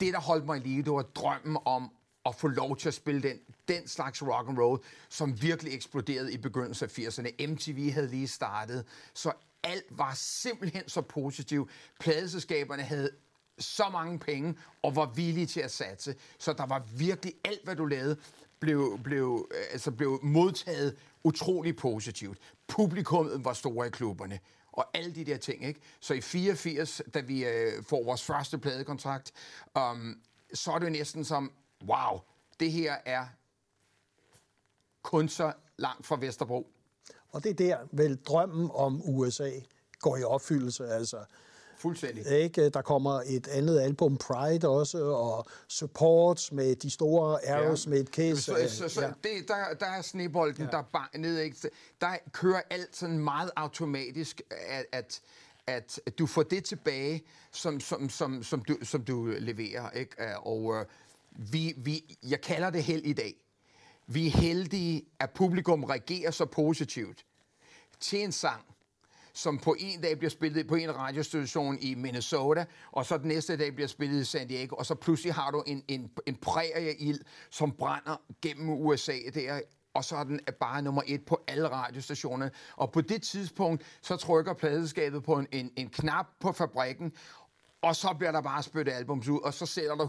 det, 0.00 0.12
der 0.12 0.20
holdt 0.20 0.46
mig 0.46 0.56
i 0.56 0.60
live, 0.60 0.82
det 0.82 0.92
var 0.92 1.02
drømmen 1.02 1.58
om 1.64 1.90
at 2.26 2.34
få 2.34 2.48
lov 2.48 2.76
til 2.76 2.88
at 2.88 2.94
spille 2.94 3.22
den, 3.22 3.40
den 3.68 3.88
slags 3.88 4.22
rock 4.22 4.48
and 4.48 4.58
roll, 4.58 4.80
som 5.08 5.42
virkelig 5.42 5.74
eksploderede 5.74 6.32
i 6.32 6.36
begyndelsen 6.36 6.84
af 6.84 6.98
80'erne. 6.98 7.46
MTV 7.46 7.92
havde 7.92 8.08
lige 8.08 8.28
startet, 8.28 8.84
så 9.14 9.32
alt 9.62 9.84
var 9.90 10.14
simpelthen 10.14 10.88
så 10.88 11.00
positivt. 11.00 11.70
Pladeselskaberne 12.00 12.82
havde 12.82 13.10
så 13.58 13.88
mange 13.92 14.18
penge 14.18 14.58
og 14.82 14.96
var 14.96 15.06
villige 15.06 15.46
til 15.46 15.60
at 15.60 15.70
satse, 15.70 16.14
så 16.38 16.52
der 16.52 16.66
var 16.66 16.86
virkelig 16.96 17.34
alt, 17.44 17.64
hvad 17.64 17.76
du 17.76 17.86
lavede, 17.86 18.16
blev, 18.60 18.98
blev, 19.04 19.48
øh, 19.54 19.64
altså 19.70 19.90
blev 19.90 20.20
modtaget 20.22 20.96
utrolig 21.24 21.76
positivt. 21.76 22.38
Publikummet 22.66 23.44
var 23.44 23.52
store 23.52 23.86
i 23.86 23.90
klubberne 23.90 24.40
og 24.72 24.86
alle 24.94 25.14
de 25.14 25.24
der 25.24 25.36
ting. 25.36 25.64
Ikke? 25.64 25.80
Så 26.00 26.14
i 26.14 26.20
84, 26.20 27.02
da 27.14 27.20
vi 27.20 27.44
øh, 27.44 27.84
får 27.84 28.04
vores 28.04 28.24
første 28.24 28.58
pladekontrakt, 28.58 29.32
um, 29.74 30.22
så 30.54 30.72
er 30.72 30.78
det 30.78 30.92
næsten 30.92 31.24
som, 31.24 31.52
wow, 31.84 32.20
det 32.60 32.72
her 32.72 32.96
er 33.04 33.26
kun 35.02 35.28
så 35.28 35.52
langt 35.76 36.06
fra 36.06 36.16
Vesterbro. 36.20 36.72
Og 37.32 37.44
det 37.44 37.50
er 37.50 37.54
der, 37.54 37.78
vel 37.92 38.16
drømmen 38.16 38.70
om 38.74 39.02
USA 39.04 39.50
går 40.00 40.16
i 40.16 40.22
opfyldelse. 40.22 40.88
Altså, 40.88 41.18
Fuldstændig. 41.82 42.26
ikke? 42.26 42.68
Der 42.68 42.82
kommer 42.82 43.22
et 43.26 43.48
andet 43.48 43.80
album, 43.80 44.16
Pride 44.16 44.68
også, 44.68 45.04
og 45.04 45.46
Support 45.68 46.48
med 46.52 46.76
de 46.76 46.90
store 46.90 47.44
Aerosmith, 47.44 48.10
Kiss. 48.10 48.44
Så, 48.44 48.56
så, 48.68 48.88
så 48.88 49.02
ja. 49.02 49.06
det, 49.22 49.48
der, 49.48 49.74
der 49.80 49.86
er 49.86 50.02
snebolden, 50.02 50.64
ja. 50.64 50.70
der 50.70 50.82
bare 50.82 51.18
ned, 51.18 51.38
ikke? 51.38 51.70
Der 52.00 52.16
kører 52.32 52.62
alt 52.70 52.96
sådan 52.96 53.18
meget 53.18 53.50
automatisk, 53.56 54.42
at, 54.92 55.20
at, 55.66 56.00
at 56.06 56.18
du 56.18 56.26
får 56.26 56.42
det 56.42 56.64
tilbage, 56.64 57.22
som, 57.52 57.80
som, 57.80 58.10
som, 58.10 58.42
som, 58.42 58.62
du, 58.62 58.76
som 58.82 59.04
du 59.04 59.34
leverer. 59.38 59.90
Ikke? 59.90 60.38
Og 60.38 60.74
øh, 60.74 60.86
vi, 61.52 61.74
vi, 61.76 62.18
jeg 62.22 62.40
kalder 62.40 62.70
det 62.70 62.82
held 62.82 63.02
i 63.04 63.12
dag. 63.12 63.41
Vi 64.06 64.26
er 64.26 64.30
heldige, 64.30 65.02
at 65.20 65.30
publikum 65.30 65.84
reagerer 65.84 66.30
så 66.30 66.44
positivt 66.46 67.24
til 68.00 68.24
en 68.24 68.32
sang, 68.32 68.64
som 69.34 69.58
på 69.58 69.76
en 69.78 70.00
dag 70.00 70.18
bliver 70.18 70.30
spillet 70.30 70.66
på 70.66 70.74
en 70.74 70.96
radiostation 70.96 71.78
i 71.80 71.94
Minnesota, 71.94 72.64
og 72.92 73.06
så 73.06 73.18
den 73.18 73.28
næste 73.28 73.56
dag 73.56 73.74
bliver 73.74 73.88
spillet 73.88 74.20
i 74.20 74.24
San 74.24 74.48
Diego, 74.48 74.76
og 74.76 74.86
så 74.86 74.94
pludselig 74.94 75.34
har 75.34 75.50
du 75.50 75.62
en, 75.66 75.84
en, 75.88 76.10
en 76.26 76.36
prærieild, 76.36 77.20
som 77.50 77.72
brænder 77.72 78.20
gennem 78.42 78.68
USA 78.68 79.16
der, 79.34 79.60
og 79.94 80.04
så 80.04 80.16
er 80.16 80.24
den 80.24 80.40
bare 80.60 80.82
nummer 80.82 81.02
et 81.06 81.24
på 81.24 81.44
alle 81.46 81.68
radiostationer. 81.68 82.48
Og 82.76 82.92
på 82.92 83.00
det 83.00 83.22
tidspunkt, 83.22 83.82
så 84.02 84.16
trykker 84.16 84.52
pladeskabet 84.54 85.22
på 85.22 85.38
en, 85.38 85.46
en, 85.52 85.70
en 85.76 85.88
knap 85.88 86.26
på 86.40 86.52
fabrikken, 86.52 87.12
og 87.82 87.96
så 87.96 88.14
bliver 88.18 88.32
der 88.32 88.40
bare 88.40 88.62
spyttet 88.62 88.92
albums 88.92 89.28
ud, 89.28 89.40
og 89.40 89.54
så 89.54 89.66
sælger 89.66 89.94
der 89.94 90.06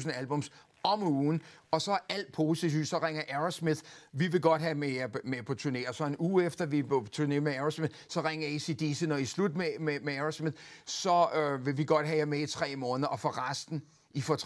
100.000 0.00 0.10
albums 0.10 0.50
om 0.82 1.02
ugen, 1.02 1.42
og 1.70 1.82
så 1.82 1.92
er 1.92 1.98
alt 2.08 2.32
positivt. 2.32 2.88
Så 2.88 2.98
ringer 2.98 3.22
Aerosmith, 3.28 3.80
vi 4.12 4.28
vil 4.28 4.40
godt 4.40 4.62
have 4.62 4.74
med 4.74 4.88
jer 4.88 5.08
med 5.24 5.42
på 5.42 5.54
turné, 5.60 5.88
og 5.88 5.94
så 5.94 6.04
en 6.04 6.16
uge 6.18 6.44
efter 6.44 6.66
vi 6.66 6.78
er 6.78 6.84
på 6.84 7.06
turné 7.16 7.40
med 7.40 7.52
Aerosmith, 7.52 7.94
så 8.08 8.20
ringer 8.20 8.54
ACDC, 8.54 9.02
når 9.02 9.16
I 9.16 9.22
er 9.22 9.26
slut 9.26 9.56
med, 9.56 9.78
med, 9.80 10.00
med 10.00 10.12
Aerosmith, 10.12 10.56
så 10.86 11.28
øh, 11.34 11.66
vil 11.66 11.78
vi 11.78 11.84
godt 11.84 12.06
have 12.06 12.18
jer 12.18 12.24
med 12.24 12.38
i 12.38 12.46
tre 12.46 12.76
måneder, 12.76 13.08
og 13.08 13.20
for 13.20 13.50
resten, 13.50 13.82
I 14.10 14.20
får 14.20 14.36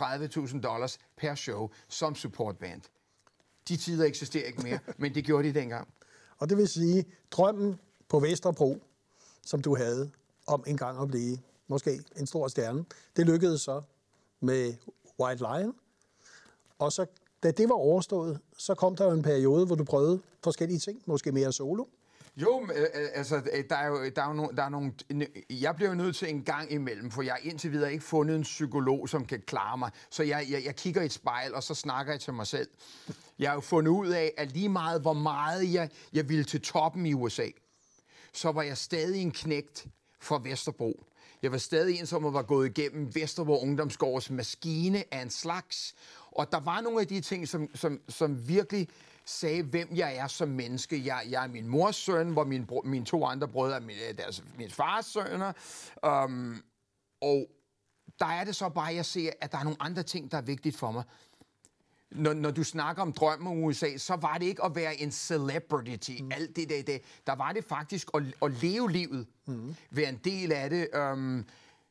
30.000 0.49 0.61
dollars 0.61 0.99
per 1.17 1.35
show 1.35 1.71
som 1.89 2.15
supportband. 2.15 2.83
De 3.69 3.77
tider 3.77 4.05
eksisterer 4.05 4.47
ikke 4.47 4.63
mere, 4.63 4.79
men 4.99 5.15
det 5.15 5.25
gjorde 5.25 5.49
de 5.49 5.55
dengang. 5.55 5.89
Og 6.39 6.49
det 6.49 6.57
vil 6.57 6.69
sige, 6.69 7.05
drømmen 7.31 7.79
på 8.09 8.21
Vesterbro, 8.21 8.83
som 9.47 9.63
du 9.63 9.77
havde 9.77 10.11
om 10.47 10.65
en 10.67 10.77
gang 10.77 11.03
at 11.03 11.09
blive 11.09 11.39
måske 11.69 12.01
en 12.17 12.27
stor 12.27 12.49
stjerne, 12.49 12.85
det 13.17 13.27
lykkedes 13.27 13.61
så 13.61 13.83
med 14.41 14.75
White 15.21 15.43
Lion. 15.43 15.75
Og 16.83 16.93
så, 16.93 17.07
da 17.43 17.51
det 17.51 17.69
var 17.69 17.75
overstået, 17.75 18.41
så 18.59 18.75
kom 18.75 18.97
der 18.97 19.05
jo 19.05 19.11
en 19.11 19.23
periode, 19.23 19.67
hvor 19.67 19.77
du 19.77 19.85
prøvede 19.85 20.21
forskellige 20.45 20.79
ting, 20.79 21.03
måske 21.07 21.33
mere 21.33 21.53
solo. 21.53 21.85
Jo, 22.37 22.61
men, 22.61 22.71
øh, 22.71 22.83
øh 22.83 23.09
altså, 23.15 23.37
øh, 23.37 23.65
der 23.71 23.77
er 23.77 23.87
jo, 23.87 24.01
øh, 24.01 24.13
der 24.17 24.23
er 24.23 24.27
jo 24.27 24.33
nogle, 24.33 24.57
der 24.57 24.63
er 24.63 24.69
nogle, 24.69 24.93
jeg 25.51 25.77
bliver 25.77 25.89
jo 25.89 25.95
nødt 25.95 26.17
til 26.17 26.29
en 26.31 26.43
gang 26.43 26.73
imellem, 26.73 27.11
for 27.11 27.23
jeg 27.23 27.33
har 27.33 27.51
indtil 27.51 27.73
videre 27.73 27.93
ikke 27.93 28.05
fundet 28.05 28.37
en 28.37 28.43
psykolog, 28.43 29.09
som 29.09 29.25
kan 29.25 29.43
klare 29.47 29.79
mig. 29.79 29.91
Så 30.11 30.23
jeg, 30.23 30.47
jeg, 30.51 30.65
jeg 30.65 30.77
kigger 30.77 31.03
i 31.03 31.05
et 31.05 31.13
spejl, 31.13 31.55
og 31.55 31.63
så 31.63 31.75
snakker 31.75 32.13
jeg 32.13 32.21
til 32.21 32.33
mig 32.33 32.47
selv. 32.47 32.69
Jeg 33.39 33.51
har 33.51 33.55
jo 33.55 33.61
fundet 33.61 33.91
ud 33.91 34.09
af, 34.09 34.33
at 34.37 34.53
lige 34.53 34.69
meget, 34.69 35.01
hvor 35.01 35.13
meget 35.13 35.73
jeg, 35.73 35.91
jeg 36.13 36.29
ville 36.29 36.45
til 36.45 36.61
toppen 36.61 37.07
i 37.07 37.15
USA, 37.15 37.47
så 38.33 38.53
var 38.53 38.63
jeg 38.63 38.79
stadig 38.79 39.23
en 39.23 39.33
knægt 39.33 39.87
fra 40.21 40.41
Vesterbro. 40.45 41.05
Jeg 41.43 41.53
var 41.53 41.59
stadig 41.59 41.99
en, 42.01 42.07
som 42.07 42.35
var 42.35 42.43
gået 42.43 42.79
igennem 42.79 43.15
Vesterborg 43.15 43.63
Ungdomsgårds 43.63 44.31
maskine 44.31 45.05
af 45.15 45.23
en 45.23 45.31
slags. 45.31 45.95
Og 46.31 46.53
der 46.53 46.61
var 46.61 46.81
nogle 46.81 47.01
af 47.01 47.07
de 47.07 47.21
ting, 47.21 47.49
som, 47.49 47.69
som, 47.75 48.01
som 48.09 48.49
virkelig 48.49 48.89
sagde, 49.25 49.63
hvem 49.63 49.89
jeg 49.95 50.17
er 50.17 50.27
som 50.27 50.49
menneske. 50.49 51.07
Jeg, 51.07 51.23
jeg 51.31 51.45
er 51.45 51.49
min 51.49 51.69
mors 51.69 51.97
søn, 51.97 52.31
hvor 52.31 52.45
mine, 52.45 52.67
bro, 52.67 52.83
mine 52.85 53.05
to 53.05 53.25
andre 53.25 53.49
brødre 53.49 53.77
er 53.77 53.81
min, 53.81 53.97
øh, 54.09 54.19
deres, 54.19 54.45
min 54.59 54.71
fars 54.71 55.07
sønner. 55.07 55.53
Um, 56.25 56.63
og 57.21 57.47
der 58.19 58.27
er 58.27 58.45
det 58.45 58.57
så 58.57 58.69
bare, 58.69 58.91
at 58.91 58.97
jeg 58.97 59.07
ser, 59.07 59.31
at 59.41 59.53
der 59.53 59.59
er 59.59 59.65
nogle 59.65 59.83
andre 59.83 60.03
ting, 60.03 60.31
der 60.31 60.37
er 60.37 60.43
vigtigt 60.43 60.77
for 60.77 60.91
mig. 60.91 61.05
Når, 62.15 62.33
når 62.33 62.51
du 62.51 62.65
snakker 62.65 63.03
om 63.03 63.13
drømme 63.13 63.51
om 63.51 63.65
USA, 63.65 63.97
så 63.97 64.17
var 64.17 64.39
det 64.39 64.47
ikke 64.47 64.65
at 64.65 64.75
være 64.75 65.01
en 65.01 65.11
celebrity, 65.11 66.23
mm. 66.23 66.33
alt 66.33 66.57
det 66.57 66.69
der, 66.69 66.83
det. 66.83 67.03
Der 67.27 67.35
var 67.35 67.53
det 67.53 67.65
faktisk 67.65 68.09
at, 68.15 68.23
at 68.43 68.63
leve 68.63 68.91
livet, 68.91 69.27
mm. 69.47 69.75
være 69.91 70.09
en 70.09 70.21
del 70.25 70.53
af 70.53 70.71
det. 70.71 70.89
Um, 71.13 71.45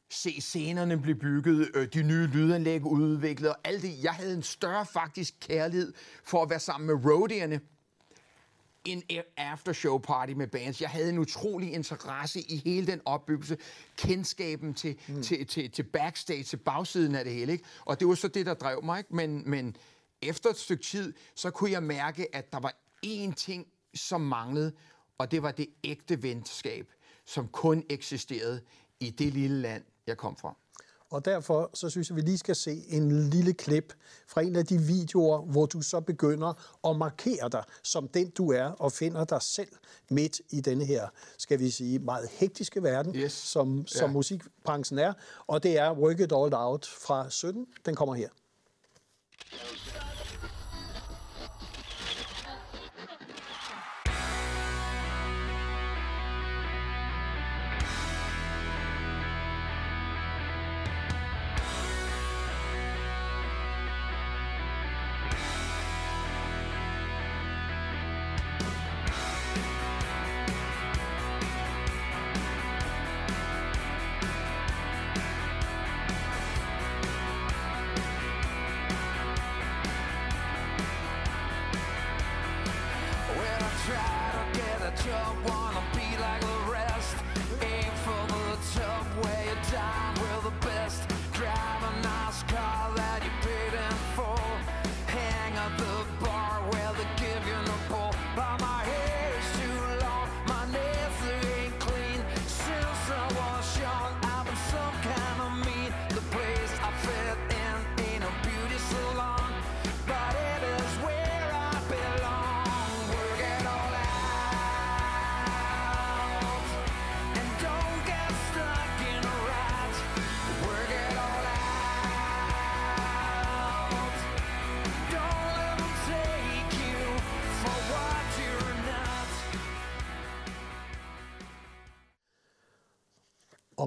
se 0.10 0.42
scenerne 0.42 1.02
blive 1.02 1.16
bygget, 1.16 1.70
øh, 1.76 1.88
de 1.94 2.04
nye 2.04 2.28
lydanlæg 2.28 2.86
udviklet, 2.86 3.50
og 3.50 3.58
alt 3.64 3.82
det. 3.82 4.04
Jeg 4.04 4.12
havde 4.12 4.34
en 4.34 4.44
større 4.44 4.86
faktisk 4.86 5.34
kærlighed 5.40 5.94
for 6.24 6.44
at 6.44 6.50
være 6.50 6.60
sammen 6.60 6.88
med 6.88 7.06
roadierne, 7.06 7.60
en 8.86 9.04
aftershow 9.38 9.98
party 9.98 10.34
med 10.34 10.48
bands. 10.48 10.82
Jeg 10.82 10.90
havde 10.90 11.10
en 11.10 11.20
utrolig 11.20 11.74
interesse 11.74 12.42
i 12.42 12.62
hele 12.66 12.88
den 12.88 13.02
opbyggelse, 13.06 13.58
kendskaben 13.98 14.74
til, 14.74 14.96
mm. 15.08 15.24
til, 15.24 15.48
til, 15.48 15.72
til 15.72 15.84
backstage, 15.84 16.44
til 16.44 16.58
bagsiden 16.58 17.16
af 17.16 17.24
det 17.24 17.34
hele. 17.34 17.52
Ikke? 17.52 17.64
Og 17.86 18.00
det 18.00 18.08
var 18.08 18.16
så 18.16 18.28
det, 18.28 18.46
der 18.46 18.54
drev 18.54 18.84
mig. 18.84 18.98
Ikke? 18.98 19.16
Men, 19.16 19.44
men 19.46 19.76
efter 20.22 20.50
et 20.50 20.58
stykke 20.58 20.84
tid, 20.84 21.14
så 21.36 21.52
kunne 21.52 21.72
jeg 21.72 21.84
mærke, 21.84 22.36
at 22.36 22.52
der 22.52 22.60
var 22.60 22.74
én 23.06 23.34
ting, 23.34 23.68
som 23.94 24.22
manglede, 24.22 24.72
og 25.18 25.32
det 25.32 25.44
var 25.44 25.52
det 25.52 25.68
ægte 25.84 26.24
venskab, 26.24 26.88
som 27.26 27.48
kun 27.48 27.84
eksisterede 27.90 28.62
i 29.00 29.10
det 29.10 29.34
lille 29.34 29.62
land, 29.62 29.84
jeg 30.08 30.18
kom 30.18 30.38
fra. 30.38 30.56
Og 31.12 31.26
derfor 31.26 31.70
så 31.74 31.90
synes 31.90 32.10
jeg, 32.10 32.18
at 32.18 32.24
vi 32.24 32.30
lige 32.30 32.38
skal 32.38 32.56
se 32.56 32.84
en 32.88 33.30
lille 33.30 33.54
klip 33.54 33.94
fra 34.28 34.42
en 34.42 34.56
af 34.56 34.66
de 34.66 34.78
videoer, 34.78 35.42
hvor 35.42 35.66
du 35.66 35.82
så 35.82 36.00
begynder 36.00 36.78
at 36.90 36.96
markere 36.96 37.50
dig 37.50 37.64
som 37.84 38.08
den 38.08 38.30
du 38.30 38.52
er, 38.52 38.64
og 38.64 38.92
finder 38.92 39.26
dig 39.26 39.42
selv 39.42 39.70
midt 40.10 40.42
i 40.50 40.62
denne 40.62 40.86
her, 40.86 41.08
skal 41.38 41.60
vi 41.60 41.70
sige, 41.70 42.00
meget 42.00 42.30
hektiske 42.32 42.84
verden, 42.84 43.16
yes. 43.16 43.32
som, 43.32 43.88
som 43.88 44.10
ja. 44.10 44.14
musikbranchen 44.14 45.00
er. 45.00 45.14
Og 45.48 45.64
det 45.64 45.78
er 45.78 45.94
Work 45.94 46.20
It 46.20 46.32
All 46.32 46.54
Out 46.54 46.88
fra 46.88 47.30
17. 47.30 47.68
Den 47.86 47.96
kommer 47.96 48.16
her. 48.16 48.30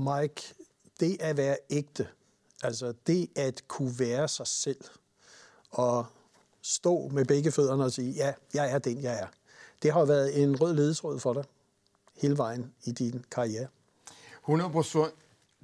Mike, 0.04 0.54
det 1.00 1.16
at 1.20 1.36
være 1.36 1.56
ægte, 1.70 2.08
altså 2.62 2.94
det 3.06 3.28
at 3.36 3.68
kunne 3.68 3.98
være 3.98 4.28
sig 4.28 4.46
selv, 4.46 4.84
og 5.70 6.06
stå 6.62 7.08
med 7.08 7.24
begge 7.24 7.52
fødderne 7.52 7.84
og 7.84 7.92
sige, 7.92 8.12
ja, 8.12 8.32
jeg 8.54 8.70
er 8.70 8.78
den, 8.78 9.02
jeg 9.02 9.20
er. 9.20 9.26
Det 9.82 9.92
har 9.92 10.04
været 10.04 10.42
en 10.42 10.60
rød 10.60 10.74
ledetråd 10.74 11.20
for 11.20 11.32
dig 11.32 11.44
hele 12.14 12.38
vejen 12.38 12.74
i 12.84 12.92
din 12.92 13.24
karriere. 13.30 13.68
100 14.40 14.70
procent. 14.70 15.14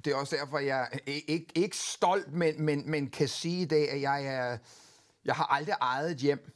Det 0.05 0.13
er 0.13 0.15
også 0.15 0.35
derfor, 0.35 0.59
jeg 0.59 0.89
er 0.91 0.99
ikke, 1.05 1.47
ikke 1.55 1.77
stolt, 1.77 2.33
men, 2.33 2.61
men, 2.61 2.91
men 2.91 3.09
kan 3.09 3.27
sige 3.27 3.65
det, 3.65 3.85
at 3.85 4.01
jeg, 4.01 4.25
er, 4.25 4.57
jeg 5.25 5.35
har 5.35 5.45
aldrig 5.45 5.75
ejet 5.81 6.11
et 6.11 6.17
hjem. 6.17 6.51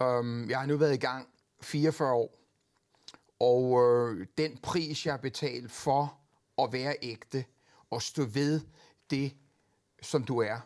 Um, 0.00 0.50
jeg 0.50 0.58
har 0.58 0.66
nu 0.66 0.76
været 0.76 0.94
i 0.94 0.96
gang 0.96 1.28
44 1.62 2.12
år. 2.12 2.34
Og 3.40 3.82
øh, 3.82 4.26
den 4.38 4.58
pris, 4.62 5.06
jeg 5.06 5.12
har 5.12 5.18
betalt 5.18 5.72
for 5.72 6.18
at 6.58 6.72
være 6.72 6.96
ægte 7.02 7.44
og 7.90 8.02
stå 8.02 8.24
ved 8.24 8.60
det, 9.10 9.32
som 10.02 10.24
du 10.24 10.38
er. 10.38 10.60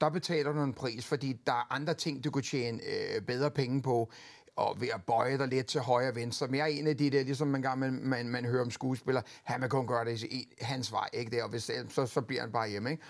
Der 0.00 0.08
betaler 0.08 0.52
du 0.52 0.62
en 0.62 0.74
pris, 0.74 1.06
fordi 1.06 1.32
der 1.46 1.52
er 1.52 1.72
andre 1.72 1.94
ting, 1.94 2.24
du 2.24 2.30
kunne 2.30 2.42
tjene 2.42 2.80
øh, 2.82 3.22
bedre 3.22 3.50
penge 3.50 3.82
på, 3.82 4.12
og 4.56 4.80
ved 4.80 4.88
at 4.88 5.04
bøje 5.06 5.38
dig 5.38 5.48
lidt 5.48 5.66
til 5.66 5.80
højre 5.80 6.08
og 6.08 6.14
venstre. 6.16 6.46
Men 6.46 6.54
jeg 6.54 6.62
er 6.62 6.78
en 6.78 6.86
af 6.86 6.96
de 6.96 7.10
der, 7.10 7.22
ligesom 7.22 7.48
man, 7.48 7.62
gang, 7.62 7.78
man, 7.78 8.00
man, 8.02 8.28
man 8.28 8.44
hører 8.44 8.64
om 8.64 8.70
skuespillere, 8.70 9.24
han 9.42 9.60
vil 9.60 9.68
kun 9.68 9.86
gøre 9.86 10.04
det 10.04 10.22
i 10.22 10.48
hans 10.60 10.92
vej, 10.92 11.08
ikke 11.12 11.30
det? 11.30 11.42
Og 11.42 11.48
hvis, 11.48 11.70
så, 11.88 12.06
så 12.06 12.20
bliver 12.20 12.42
han 12.42 12.52
bare 12.52 12.68
hjemme, 12.68 12.90
ikke? 12.90 13.02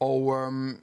Og 0.00 0.32
øhm, 0.36 0.82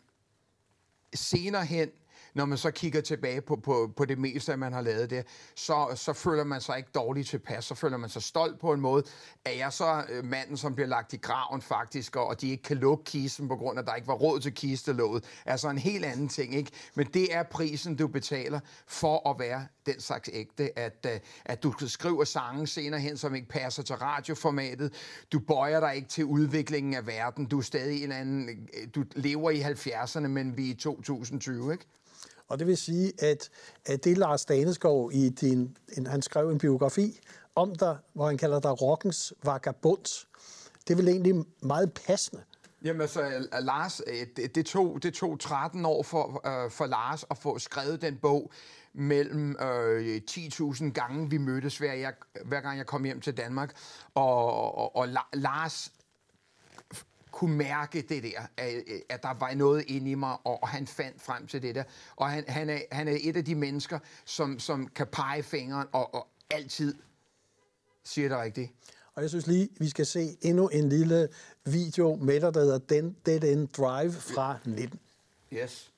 senere 1.14 1.66
hen, 1.66 1.90
når 2.34 2.46
man 2.46 2.58
så 2.58 2.72
kigger 2.72 3.02
tilbage 3.02 3.42
på, 3.42 3.56
på, 3.56 3.94
på 3.98 4.06
det 4.06 4.18
meste, 4.18 4.58
man 4.58 4.74
har 4.74 4.82
lavet 4.82 5.10
der, 5.10 5.22
så, 5.56 5.88
så 5.96 6.14
føler 6.14 6.44
man 6.44 6.62
sig 6.62 6.78
ikke 6.78 6.90
dårligt 6.96 7.28
tilpas, 7.28 7.66
så 7.66 7.76
føler 7.76 7.98
man 7.98 8.10
sig 8.10 8.24
stolt 8.24 8.60
på 8.60 8.74
en 8.74 8.82
måde. 8.82 9.04
Er 9.46 9.52
jeg 9.52 9.74
så 9.74 10.04
øh, 10.10 10.26
manden, 10.26 10.58
som 10.58 10.76
bliver 10.76 10.88
lagt 10.88 11.14
i 11.14 11.18
graven 11.18 11.62
faktisk, 11.62 12.16
og, 12.16 12.28
og 12.28 12.42
de 12.42 12.50
ikke 12.50 12.64
kan 12.64 12.78
lukke 12.78 13.04
kisten 13.04 13.48
på 13.48 13.56
grund 13.56 13.80
af, 13.80 13.84
at 13.84 13.88
der 13.88 13.96
ikke 13.96 14.08
var 14.08 14.14
råd 14.14 14.40
til 14.40 14.54
kistelåget? 14.54 15.24
Altså 15.46 15.70
en 15.70 15.78
helt 15.78 16.06
anden 16.06 16.30
ting, 16.30 16.56
ikke? 16.56 16.72
Men 16.96 17.08
det 17.14 17.36
er 17.36 17.44
prisen, 17.44 17.96
du 17.96 18.08
betaler 18.08 18.60
for 18.88 19.30
at 19.30 19.40
være 19.40 19.68
den 19.86 20.00
slags 20.00 20.30
ægte, 20.34 20.80
at, 20.80 21.06
øh, 21.10 21.20
at 21.46 21.64
du 21.64 21.74
skriver 21.88 22.24
sange 22.24 22.68
senere 22.68 23.00
hen, 23.00 23.18
som 23.18 23.36
ikke 23.36 23.48
passer 23.48 23.84
til 23.84 23.96
radioformatet. 23.96 24.94
Du 25.32 25.40
bøjer 25.40 25.80
dig 25.80 25.96
ikke 25.96 26.08
til 26.08 26.26
udviklingen 26.26 26.94
af 26.94 27.08
verden. 27.08 27.46
Du 27.46 27.58
er 27.58 27.62
stadig 27.62 28.04
en 28.04 28.12
anden... 28.12 28.50
Øh, 28.50 28.88
du 28.96 29.04
lever 29.16 29.50
i 29.50 29.62
70'erne, 29.62 30.28
men 30.28 30.58
vi 30.58 30.66
er 30.68 30.72
i 30.72 30.78
2020, 30.78 31.72
ikke? 31.72 31.86
Og 32.54 32.60
det 32.60 32.68
vil 32.68 32.78
sige, 32.78 33.14
at, 33.20 33.50
at 33.86 34.04
det 34.04 34.18
Lars 34.18 34.46
Daneskov 34.46 35.12
i 35.14 35.30
din, 35.30 35.78
en, 35.98 36.08
han 36.08 36.22
skrev 36.22 36.50
en 36.50 36.58
biografi 36.58 37.20
om 37.56 37.76
dig, 37.76 37.98
hvor 38.14 38.28
han 38.28 38.38
kalder 38.38 38.60
dig 38.60 38.82
rockens 38.82 39.34
vagabond. 39.44 40.28
Det 40.88 40.94
er 40.94 40.96
vel 40.96 41.08
egentlig 41.08 41.46
meget 41.62 41.94
passende. 42.08 42.44
Jamen 42.84 43.02
altså, 43.02 43.48
Lars, 43.62 44.02
øh, 44.08 44.28
det, 44.36 44.56
det, 44.56 44.66
tog, 44.66 45.04
det 45.04 45.14
tog 45.14 45.40
13 45.40 45.86
år 45.86 46.04
for, 46.04 46.48
øh, 46.48 46.72
for 46.72 46.86
Lars 46.86 47.26
at 47.32 47.38
få 47.38 47.60
skrevet 47.60 48.02
den 48.02 48.18
bog 48.18 48.52
mellem 48.94 49.56
øh, 49.62 50.22
10.000 50.32 50.92
gange, 50.92 51.30
vi 51.30 51.38
mødtes 51.38 51.78
hver, 51.78 51.94
jeg, 51.94 52.14
hver 52.46 52.62
gang 52.62 52.78
jeg 52.78 52.86
kom 52.86 53.04
hjem 53.04 53.22
til 53.22 53.38
Danmark. 53.38 53.76
Og, 54.14 54.76
og, 54.78 54.96
og 54.96 55.08
Lars 55.34 55.92
kunne 57.34 57.56
mærke 57.56 58.02
det 58.02 58.24
der, 58.24 58.42
at, 58.58 58.84
at 59.10 59.24
der 59.24 59.34
var 59.40 59.54
noget 59.54 59.84
inde 59.88 60.12
i 60.12 60.16
mig, 60.16 60.38
og, 60.44 60.68
han 60.68 60.88
fandt 60.88 61.22
frem 61.22 61.48
til 61.48 61.62
det 61.62 61.76
der. 61.76 61.84
Og 62.16 62.30
han, 62.30 62.44
han, 62.48 62.70
er, 62.70 62.80
han 62.92 63.08
er 63.08 63.18
et 63.22 63.38
af 63.38 63.46
de 63.46 63.56
mennesker, 63.56 64.00
som, 64.26 64.60
som 64.60 64.88
kan 64.88 65.08
pege 65.08 65.44
fingeren 65.44 65.88
og, 65.92 66.16
og 66.16 66.28
altid 66.50 66.96
siger 68.04 68.30
det 68.30 68.38
rigtigt. 68.38 68.72
Og 69.16 69.22
jeg 69.22 69.30
synes 69.30 69.48
lige, 69.48 69.70
vi 69.80 69.90
skal 69.90 70.06
se 70.06 70.38
endnu 70.42 70.68
en 70.68 70.90
lille 70.90 71.28
video 71.66 72.16
med 72.16 72.42
dig, 72.42 72.54
der 72.54 72.62
hedder 72.62 73.10
Dead 73.26 73.44
End 73.44 73.68
Drive 73.68 74.12
fra 74.12 74.58
19. 74.66 75.00
Yes. 75.54 75.93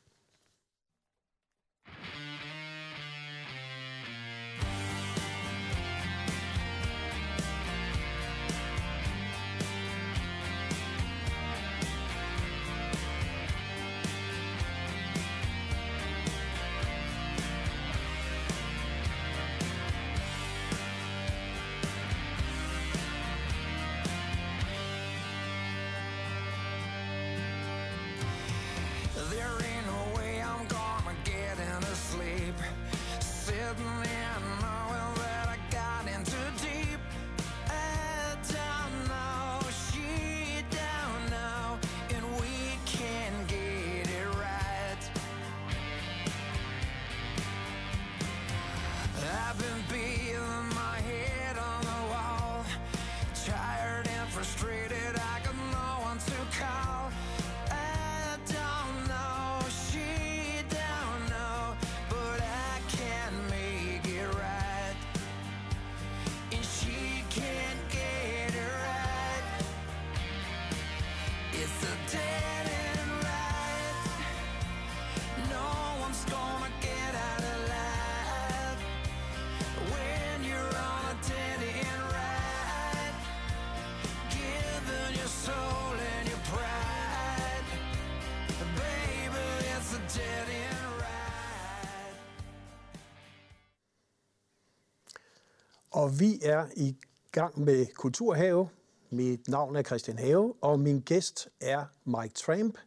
Og 95.96 96.20
vi 96.20 96.40
er 96.42 96.66
i 96.76 96.96
gang 97.32 97.60
med 97.60 97.86
Kulturhave. 97.86 98.70
Mit 99.10 99.48
navn 99.48 99.76
er 99.76 99.84
Christian 99.84 100.18
Have, 100.18 100.54
og 100.62 100.80
min 100.80 101.00
gæst 101.00 101.50
er 101.62 101.86
Mike 102.06 102.34
Tramp. 102.34 102.78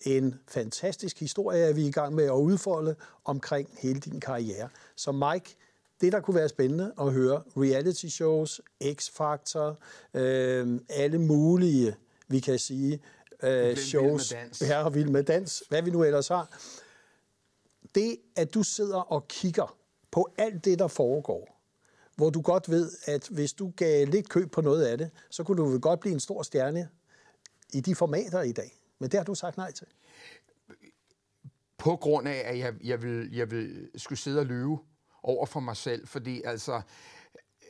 En 0.00 0.34
fantastisk 0.48 1.20
historie 1.20 1.62
er 1.62 1.72
vi 1.72 1.82
er 1.82 1.88
i 1.88 1.90
gang 1.90 2.14
med 2.14 2.24
at 2.24 2.30
udfolde 2.30 2.94
omkring 3.24 3.68
hele 3.78 4.00
din 4.00 4.20
karriere. 4.20 4.68
Så 4.96 5.12
Mike, 5.12 5.56
det 6.00 6.12
der 6.12 6.20
kunne 6.20 6.34
være 6.34 6.48
spændende 6.48 6.92
at 7.00 7.12
høre, 7.12 7.42
reality 7.56 8.06
shows, 8.06 8.60
X-Factor, 8.84 9.74
øh, 10.14 10.80
alle 10.88 11.18
mulige, 11.18 11.96
vi 12.28 12.40
kan 12.40 12.58
sige, 12.58 13.02
øh, 13.42 13.68
Vild 13.68 13.76
shows, 13.76 14.32
med 14.32 14.40
dans. 14.40 14.62
ja, 14.62 14.88
vild 14.88 15.08
med 15.08 15.22
dans, 15.22 15.62
hvad 15.68 15.82
vi 15.82 15.90
nu 15.90 16.04
ellers 16.04 16.28
har. 16.28 16.58
Det, 17.94 18.16
at 18.36 18.54
du 18.54 18.62
sidder 18.62 19.00
og 19.00 19.28
kigger 19.28 19.76
på 20.10 20.28
alt 20.38 20.64
det, 20.64 20.78
der 20.78 20.88
foregår, 20.88 21.51
hvor 22.22 22.30
du 22.30 22.40
godt 22.40 22.70
ved, 22.70 22.92
at 23.04 23.28
hvis 23.28 23.52
du 23.52 23.72
gav 23.76 24.06
lidt 24.06 24.28
køb 24.28 24.50
på 24.50 24.60
noget 24.60 24.84
af 24.84 24.98
det, 24.98 25.10
så 25.30 25.44
kunne 25.44 25.62
du 25.62 25.68
vel 25.68 25.80
godt 25.80 26.00
blive 26.00 26.12
en 26.12 26.20
stor 26.20 26.42
stjerne 26.42 26.88
i 27.72 27.80
de 27.80 27.94
formater 27.94 28.42
i 28.42 28.52
dag. 28.52 28.70
Men 28.98 29.10
det 29.10 29.18
har 29.18 29.24
du 29.24 29.34
sagt 29.34 29.56
nej 29.56 29.72
til. 29.72 29.86
på 31.78 31.96
grund 31.96 32.28
af, 32.28 32.42
at 32.44 32.58
jeg, 32.58 32.74
jeg, 32.84 33.02
vil, 33.02 33.32
jeg 33.32 33.50
vil 33.50 33.90
skulle 33.96 34.18
sidde 34.18 34.40
og 34.40 34.46
lyve 34.46 34.78
over 35.22 35.46
for 35.46 35.60
mig 35.60 35.76
selv, 35.76 36.06
fordi 36.06 36.42
altså 36.44 36.82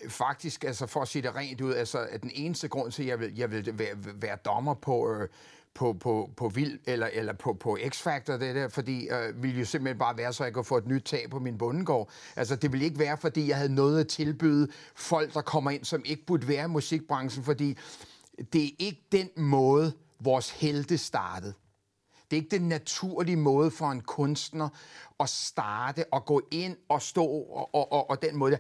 faktisk, 0.09 0.65
altså 0.65 0.87
for 0.87 1.01
at 1.01 1.09
sige 1.09 1.23
det 1.23 1.35
rent 1.35 1.61
ud, 1.61 1.75
altså 1.75 2.07
at 2.11 2.23
den 2.23 2.31
eneste 2.35 2.69
grund 2.69 2.93
til, 2.93 3.03
at 3.03 3.09
jeg 3.09 3.21
vil, 3.21 3.37
jeg 3.37 3.51
vil 3.51 3.79
være, 3.79 3.97
være 4.23 4.37
dommer 4.45 4.75
på, 4.75 5.15
øh, 5.15 5.29
på, 5.75 5.93
på, 5.93 6.31
på 6.37 6.49
Vild 6.49 6.79
eller, 6.87 7.09
eller 7.13 7.33
på, 7.33 7.53
på 7.53 7.79
X-Factor, 7.81 8.33
det 8.33 8.55
der, 8.55 8.69
fordi 8.69 9.09
øh, 9.09 9.43
ville 9.43 9.59
jo 9.59 9.65
simpelthen 9.65 9.99
bare 9.99 10.17
være, 10.17 10.33
så 10.33 10.45
jeg 10.45 10.53
kunne 10.53 10.65
få 10.65 10.77
et 10.77 10.87
nyt 10.87 11.03
tag 11.03 11.31
på 11.31 11.39
min 11.39 11.59
bundegård. 11.59 12.11
Altså 12.37 12.57
det 12.57 12.73
ville 12.73 12.87
ikke 12.87 12.99
være, 12.99 13.17
fordi 13.17 13.49
jeg 13.49 13.57
havde 13.57 13.75
noget 13.75 14.01
at 14.01 14.09
tilbyde 14.09 14.69
folk, 14.97 15.35
der 15.35 15.41
kommer 15.41 15.71
ind, 15.71 15.85
som 15.85 16.03
ikke 16.05 16.27
burde 16.27 16.49
være 16.49 16.65
i 16.65 16.69
musikbranchen, 16.69 17.45
fordi 17.45 17.79
det 18.53 18.65
er 18.65 18.71
ikke 18.79 19.03
den 19.13 19.29
måde, 19.37 19.93
vores 20.21 20.51
helte 20.51 20.99
startede. 20.99 21.55
Det 22.31 22.37
er 22.37 22.43
ikke 22.43 22.59
den 22.59 22.69
naturlige 22.69 23.37
måde 23.37 23.71
for 23.71 23.91
en 23.91 24.01
kunstner 24.01 24.69
at 25.21 25.29
starte 25.29 26.05
og 26.13 26.25
gå 26.25 26.43
ind 26.51 26.77
og 26.89 27.03
stå 27.03 27.25
og, 27.25 27.75
og, 27.75 27.93
og, 27.93 28.11
og 28.11 28.23
den 28.23 28.37
måde. 28.37 28.59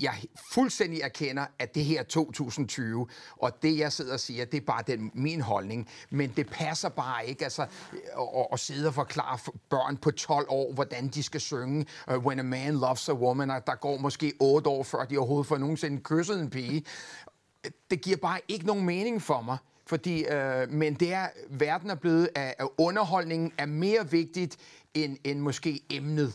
Jeg 0.00 0.14
fuldstændig 0.52 1.00
erkender, 1.00 1.46
at 1.58 1.74
det 1.74 1.84
her 1.84 2.00
er 2.00 2.04
2020, 2.04 3.06
og 3.36 3.62
det 3.62 3.78
jeg 3.78 3.92
sidder 3.92 4.12
og 4.12 4.20
siger, 4.20 4.44
det 4.44 4.56
er 4.56 4.66
bare 4.66 4.82
den, 4.86 5.10
min 5.14 5.40
holdning. 5.40 5.88
Men 6.10 6.32
det 6.36 6.48
passer 6.48 6.88
bare 6.88 7.26
ikke 7.26 7.44
altså, 7.44 7.62
at, 7.62 8.46
at 8.52 8.60
sidde 8.60 8.88
og 8.88 8.94
forklare 8.94 9.38
for 9.38 9.54
børn 9.68 9.96
på 9.96 10.10
12 10.10 10.46
år, 10.48 10.72
hvordan 10.72 11.08
de 11.08 11.22
skal 11.22 11.40
synge 11.40 11.86
uh, 12.10 12.26
When 12.26 12.38
a 12.38 12.42
Man 12.42 12.74
Loves 12.74 13.08
a 13.08 13.12
Woman, 13.12 13.50
og 13.50 13.66
der 13.66 13.74
går 13.74 13.96
måske 13.98 14.32
8 14.40 14.70
år, 14.70 14.82
før 14.82 15.04
de 15.04 15.18
overhovedet 15.18 15.46
får 15.46 15.58
nogensinde 15.58 16.00
kysset 16.02 16.40
en 16.40 16.50
pige. 16.50 16.84
Det 17.90 18.00
giver 18.00 18.16
bare 18.16 18.40
ikke 18.48 18.66
nogen 18.66 18.84
mening 18.84 19.22
for 19.22 19.40
mig. 19.40 19.56
Fordi, 19.86 20.24
øh, 20.24 20.70
men 20.70 20.94
det 20.94 21.12
er, 21.12 21.28
verden 21.50 21.90
er 21.90 21.94
blevet, 21.94 22.28
at 22.34 22.68
underholdningen 22.78 23.52
er 23.58 23.66
mere 23.66 24.10
vigtigt 24.10 24.56
end, 24.94 25.16
end 25.24 25.40
måske 25.40 25.80
emnet 25.90 26.34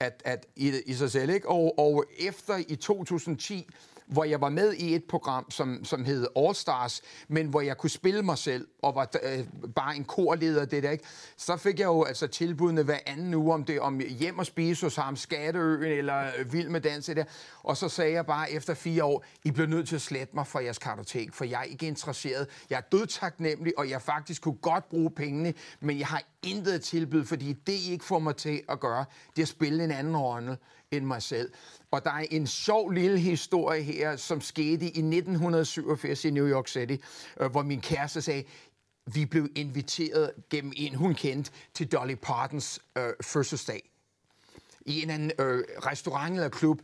at, 0.00 0.22
at, 0.24 0.46
i, 0.56 0.72
i 0.86 0.94
sig 0.94 1.10
selv. 1.10 1.30
Ikke? 1.30 1.48
Og, 1.48 1.78
og 1.78 2.04
efter 2.18 2.56
i 2.68 2.76
2010, 2.76 3.66
hvor 4.08 4.24
jeg 4.24 4.40
var 4.40 4.48
med 4.48 4.72
i 4.72 4.94
et 4.94 5.04
program, 5.04 5.50
som, 5.50 5.84
som 5.84 6.04
hed 6.04 6.26
All 6.36 6.54
Stars, 6.54 7.02
men 7.28 7.46
hvor 7.46 7.60
jeg 7.60 7.76
kunne 7.76 7.90
spille 7.90 8.22
mig 8.22 8.38
selv, 8.38 8.66
og 8.82 8.94
var 8.94 9.08
øh, 9.22 9.44
bare 9.74 9.96
en 9.96 10.04
korleder 10.04 10.64
det 10.64 10.82
der, 10.82 10.90
ikke? 10.90 11.04
så 11.36 11.56
fik 11.56 11.78
jeg 11.78 11.86
jo 11.86 12.04
altså 12.04 12.26
tilbudene 12.26 12.82
hver 12.82 12.98
anden 13.06 13.34
uge, 13.34 13.54
om 13.54 13.64
det 13.64 13.80
om 13.80 14.00
hjem 14.00 14.38
og 14.38 14.46
spise 14.46 14.86
hos 14.86 14.96
ham, 14.96 15.16
Skatteøen 15.16 15.92
eller 15.92 16.30
øh, 16.38 16.52
Vild 16.52 16.68
med 16.68 16.80
Dans, 16.80 17.06
det 17.06 17.16
der. 17.16 17.24
Og 17.62 17.76
så 17.76 17.88
sagde 17.88 18.12
jeg 18.12 18.26
bare 18.26 18.52
efter 18.52 18.74
fire 18.74 19.04
år, 19.04 19.24
I 19.44 19.50
bliver 19.50 19.68
nødt 19.68 19.88
til 19.88 19.94
at 19.94 20.02
slette 20.02 20.34
mig 20.34 20.46
fra 20.46 20.62
jeres 20.62 20.78
kartotek, 20.78 21.34
for 21.34 21.44
jeg 21.44 21.60
er 21.60 21.64
ikke 21.64 21.86
interesseret. 21.86 22.48
Jeg 22.70 22.76
er 22.76 22.98
dødtaknemmelig, 22.98 23.78
og 23.78 23.90
jeg 23.90 24.02
faktisk 24.02 24.42
kunne 24.42 24.58
godt 24.62 24.88
bruge 24.88 25.10
pengene, 25.10 25.54
men 25.80 25.98
jeg 25.98 26.06
har 26.06 26.22
intet 26.42 26.72
at 26.72 26.80
tilbyde, 26.80 27.24
fordi 27.24 27.52
det 27.52 27.72
I 27.72 27.92
ikke 27.92 28.04
får 28.04 28.18
mig 28.18 28.36
til 28.36 28.62
at 28.68 28.80
gøre, 28.80 29.04
det 29.36 29.42
er 29.42 29.44
at 29.44 29.48
spille 29.48 29.84
en 29.84 29.90
anden 29.90 30.16
rolle 30.16 30.56
end 30.90 31.04
mig 31.04 31.22
selv. 31.22 31.52
Og 31.90 32.04
der 32.04 32.10
er 32.10 32.24
en 32.30 32.46
sjov 32.46 32.90
lille 32.90 33.18
historie 33.18 33.82
her, 33.82 34.16
som 34.16 34.40
skete 34.40 34.84
i 34.84 34.88
1987 34.88 36.24
i 36.24 36.30
New 36.30 36.48
York 36.48 36.68
City, 36.68 36.96
øh, 37.40 37.50
hvor 37.50 37.62
min 37.62 37.80
kæreste 37.80 38.22
sagde, 38.22 38.44
vi 39.06 39.24
blev 39.24 39.48
inviteret 39.56 40.32
gennem 40.50 40.72
en, 40.76 40.94
hun 40.94 41.14
kendte, 41.14 41.50
til 41.74 41.92
Dolly 41.92 42.14
Partons 42.22 42.80
øh, 42.98 43.12
fødselsdag 43.22 43.90
i 44.86 45.02
en 45.02 45.10
anden 45.10 45.32
øh, 45.38 45.64
restaurant 45.78 46.34
eller 46.34 46.48
klub. 46.48 46.80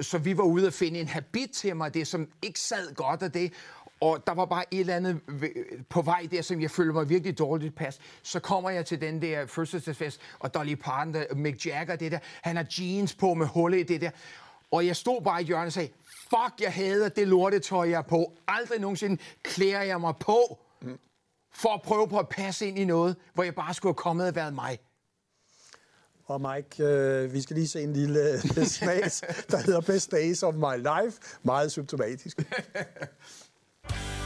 Så 0.00 0.18
vi 0.18 0.36
var 0.36 0.42
ude 0.42 0.66
og 0.66 0.72
finde 0.72 1.00
en 1.00 1.08
habit 1.08 1.50
til 1.50 1.76
mig, 1.76 1.94
det 1.94 2.06
som 2.06 2.28
ikke 2.42 2.60
sad 2.60 2.94
godt 2.94 3.22
af 3.22 3.32
det. 3.32 3.52
Og 4.00 4.26
der 4.26 4.34
var 4.34 4.44
bare 4.44 4.64
et 4.70 4.80
eller 4.80 4.96
andet 4.96 5.20
på 5.88 6.02
vej 6.02 6.28
der, 6.30 6.42
som 6.42 6.60
jeg 6.60 6.70
følte 6.70 6.92
mig 6.92 7.08
virkelig 7.08 7.38
dårligt 7.38 7.74
pas. 7.76 7.98
Så 8.22 8.40
kommer 8.40 8.70
jeg 8.70 8.86
til 8.86 9.00
den 9.00 9.22
der 9.22 9.46
fødselsdagsfest, 9.46 10.20
og 10.38 10.54
Dolly 10.54 10.74
Parton, 10.74 11.14
der, 11.14 11.24
Mick 11.34 11.66
Jagger, 11.66 11.96
det 11.96 12.12
der, 12.12 12.18
han 12.42 12.56
har 12.56 12.66
jeans 12.78 13.14
på 13.14 13.34
med 13.34 13.46
hulle 13.46 13.80
i 13.80 13.82
det 13.82 14.00
der. 14.00 14.10
Og 14.70 14.86
jeg 14.86 14.96
stod 14.96 15.22
bare 15.22 15.42
i 15.42 15.44
hjørnet 15.44 15.66
og 15.66 15.72
sagde, 15.72 15.92
fuck, 16.28 16.60
jeg 16.60 16.72
hader 16.72 17.08
det 17.08 17.28
lortetøj, 17.28 17.90
jeg 17.90 17.98
er 17.98 18.02
på. 18.02 18.32
Aldrig 18.48 18.80
nogensinde 18.80 19.22
klæder 19.42 19.82
jeg 19.82 20.00
mig 20.00 20.14
på, 20.20 20.58
for 21.54 21.74
at 21.74 21.82
prøve 21.82 22.08
på 22.08 22.18
at 22.18 22.28
passe 22.28 22.66
ind 22.66 22.78
i 22.78 22.84
noget, 22.84 23.16
hvor 23.34 23.42
jeg 23.44 23.54
bare 23.54 23.74
skulle 23.74 23.90
have 23.90 24.02
kommet 24.02 24.28
og 24.28 24.34
været 24.34 24.54
mig. 24.54 24.78
Og 26.24 26.40
Mike, 26.40 26.84
øh, 26.84 27.32
vi 27.32 27.40
skal 27.40 27.56
lige 27.56 27.68
se 27.68 27.82
en 27.82 27.92
lille 27.92 28.32
øh, 28.32 28.66
smags, 28.78 29.20
der 29.50 29.56
hedder 29.56 29.80
Best 29.80 30.10
Days 30.10 30.42
of 30.42 30.54
My 30.54 30.76
Life. 30.76 31.38
Meget 31.42 31.72
symptomatisk. 31.72 32.38
Bye. 33.88 34.19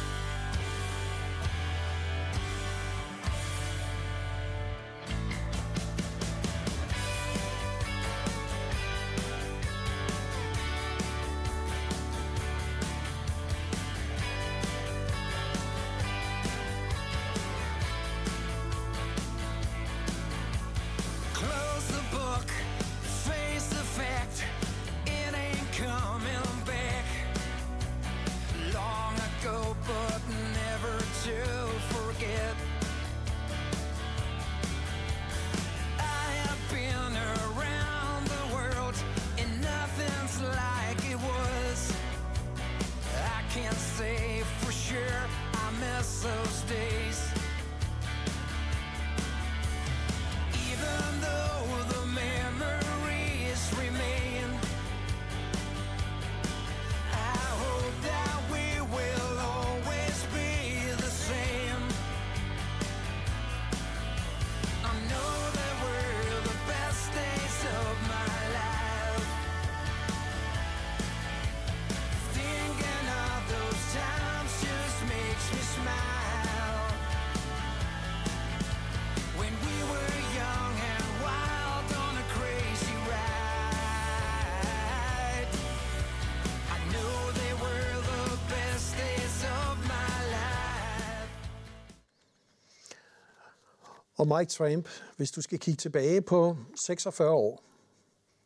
Og 94.24 94.38
Mike 94.38 94.50
Tramp, 94.50 94.88
hvis 95.16 95.30
du 95.30 95.42
skal 95.42 95.58
kigge 95.58 95.76
tilbage 95.76 96.22
på 96.22 96.56
46 96.76 97.30
år 97.30 97.62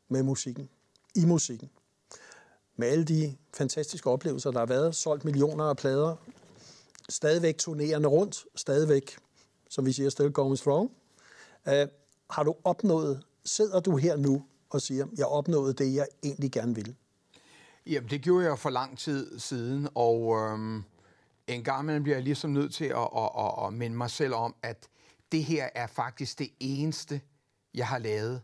med 0.09 0.23
musikken, 0.23 0.69
i 1.15 1.25
musikken, 1.25 1.71
med 2.77 2.89
alle 2.89 3.05
de 3.05 3.37
fantastiske 3.55 4.11
oplevelser, 4.11 4.51
der 4.51 4.59
har 4.59 4.67
været, 4.67 4.97
solgt 4.97 5.25
millioner 5.25 5.65
af 5.65 5.77
plader, 5.77 6.17
stadigvæk 7.09 7.59
turnerende 7.59 8.09
rundt, 8.09 8.45
stadigvæk, 8.55 9.17
som 9.69 9.87
vi 9.87 9.93
siger, 9.93 10.11
still 10.11 10.33
going 10.33 10.59
strong. 10.59 10.91
Uh, 11.67 11.73
øh, 11.73 11.89
har 12.31 12.43
du 12.43 12.55
opnået, 12.65 13.23
sidder 13.45 13.81
du 13.81 13.97
her 13.97 14.17
nu 14.17 14.45
og 14.71 14.83
siger, 14.83 15.07
jeg 15.19 15.27
opnåede 15.27 15.73
det, 15.73 15.95
jeg 15.95 16.07
egentlig 16.23 16.53
gerne 16.53 16.75
ville? 16.75 16.95
Jamen, 17.87 18.11
det 18.11 18.23
gjorde 18.23 18.47
jeg 18.47 18.59
for 18.59 18.71
lang 18.71 18.99
tid 18.99 19.39
siden, 19.39 19.89
og 19.95 20.37
øhm, 20.37 20.85
en 21.47 21.65
gang 21.65 21.83
imellem 21.83 22.03
bliver 22.03 22.17
jeg 22.17 22.25
ligesom 22.25 22.51
nødt 22.51 22.75
til 22.75 22.85
at, 22.85 23.09
at, 23.17 23.31
at, 23.39 23.67
at 23.67 23.73
minde 23.73 23.97
mig 23.97 24.11
selv 24.11 24.35
om, 24.35 24.55
at 24.63 24.89
det 25.33 25.45
her 25.45 25.69
er 25.75 25.87
faktisk 25.87 26.39
det 26.39 26.51
eneste, 26.61 27.21
jeg 27.75 27.87
har 27.87 27.99
lavet, 27.99 28.43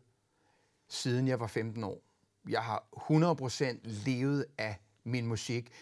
siden 0.89 1.29
jeg 1.29 1.41
var 1.41 1.47
15 1.47 1.85
år. 1.85 2.03
Jeg 2.49 2.63
har 2.63 2.85
100% 2.97 3.79
levet 3.83 4.47
af 4.59 4.81
min 5.05 5.27
musik. 5.27 5.73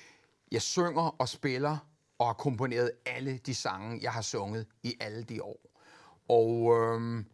Jeg 0.53 0.63
synger 0.63 1.17
og 1.19 1.29
spiller 1.29 1.79
og 2.19 2.27
har 2.27 2.33
komponeret 2.33 2.91
alle 3.07 3.39
de 3.39 3.55
sange, 3.55 3.99
jeg 4.03 4.13
har 4.13 4.23
sunget 4.23 4.67
i 4.83 4.97
alle 5.01 5.23
de 5.23 5.43
år. 5.43 5.61
Og 6.29 6.77
øhm, 6.77 7.27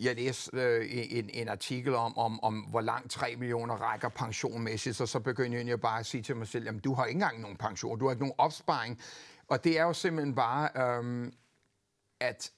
jeg 0.00 0.14
læste 0.14 0.50
øh, 0.56 0.86
en, 0.90 1.30
en 1.30 1.48
artikel 1.48 1.94
om, 1.94 2.18
om, 2.18 2.44
om, 2.44 2.60
hvor 2.60 2.80
langt 2.80 3.10
3 3.10 3.36
millioner 3.36 3.74
rækker 3.74 4.08
pensionmæssigt, 4.08 5.00
og 5.00 5.08
så 5.08 5.20
begyndte 5.20 5.66
jeg 5.66 5.80
bare 5.80 6.00
at 6.00 6.06
sige 6.06 6.22
til 6.22 6.36
mig 6.36 6.48
selv, 6.48 6.64
jamen 6.64 6.80
du 6.80 6.94
har 6.94 7.04
ikke 7.04 7.16
engang 7.16 7.40
nogen 7.40 7.56
pension, 7.56 7.98
du 7.98 8.04
har 8.04 8.12
ikke 8.12 8.22
nogen 8.22 8.34
opsparing. 8.38 9.00
Og 9.48 9.64
det 9.64 9.78
er 9.78 9.82
jo 9.82 9.92
simpelthen 9.92 10.34
bare, 10.34 10.70
øhm, 10.76 11.32
at 12.20 12.52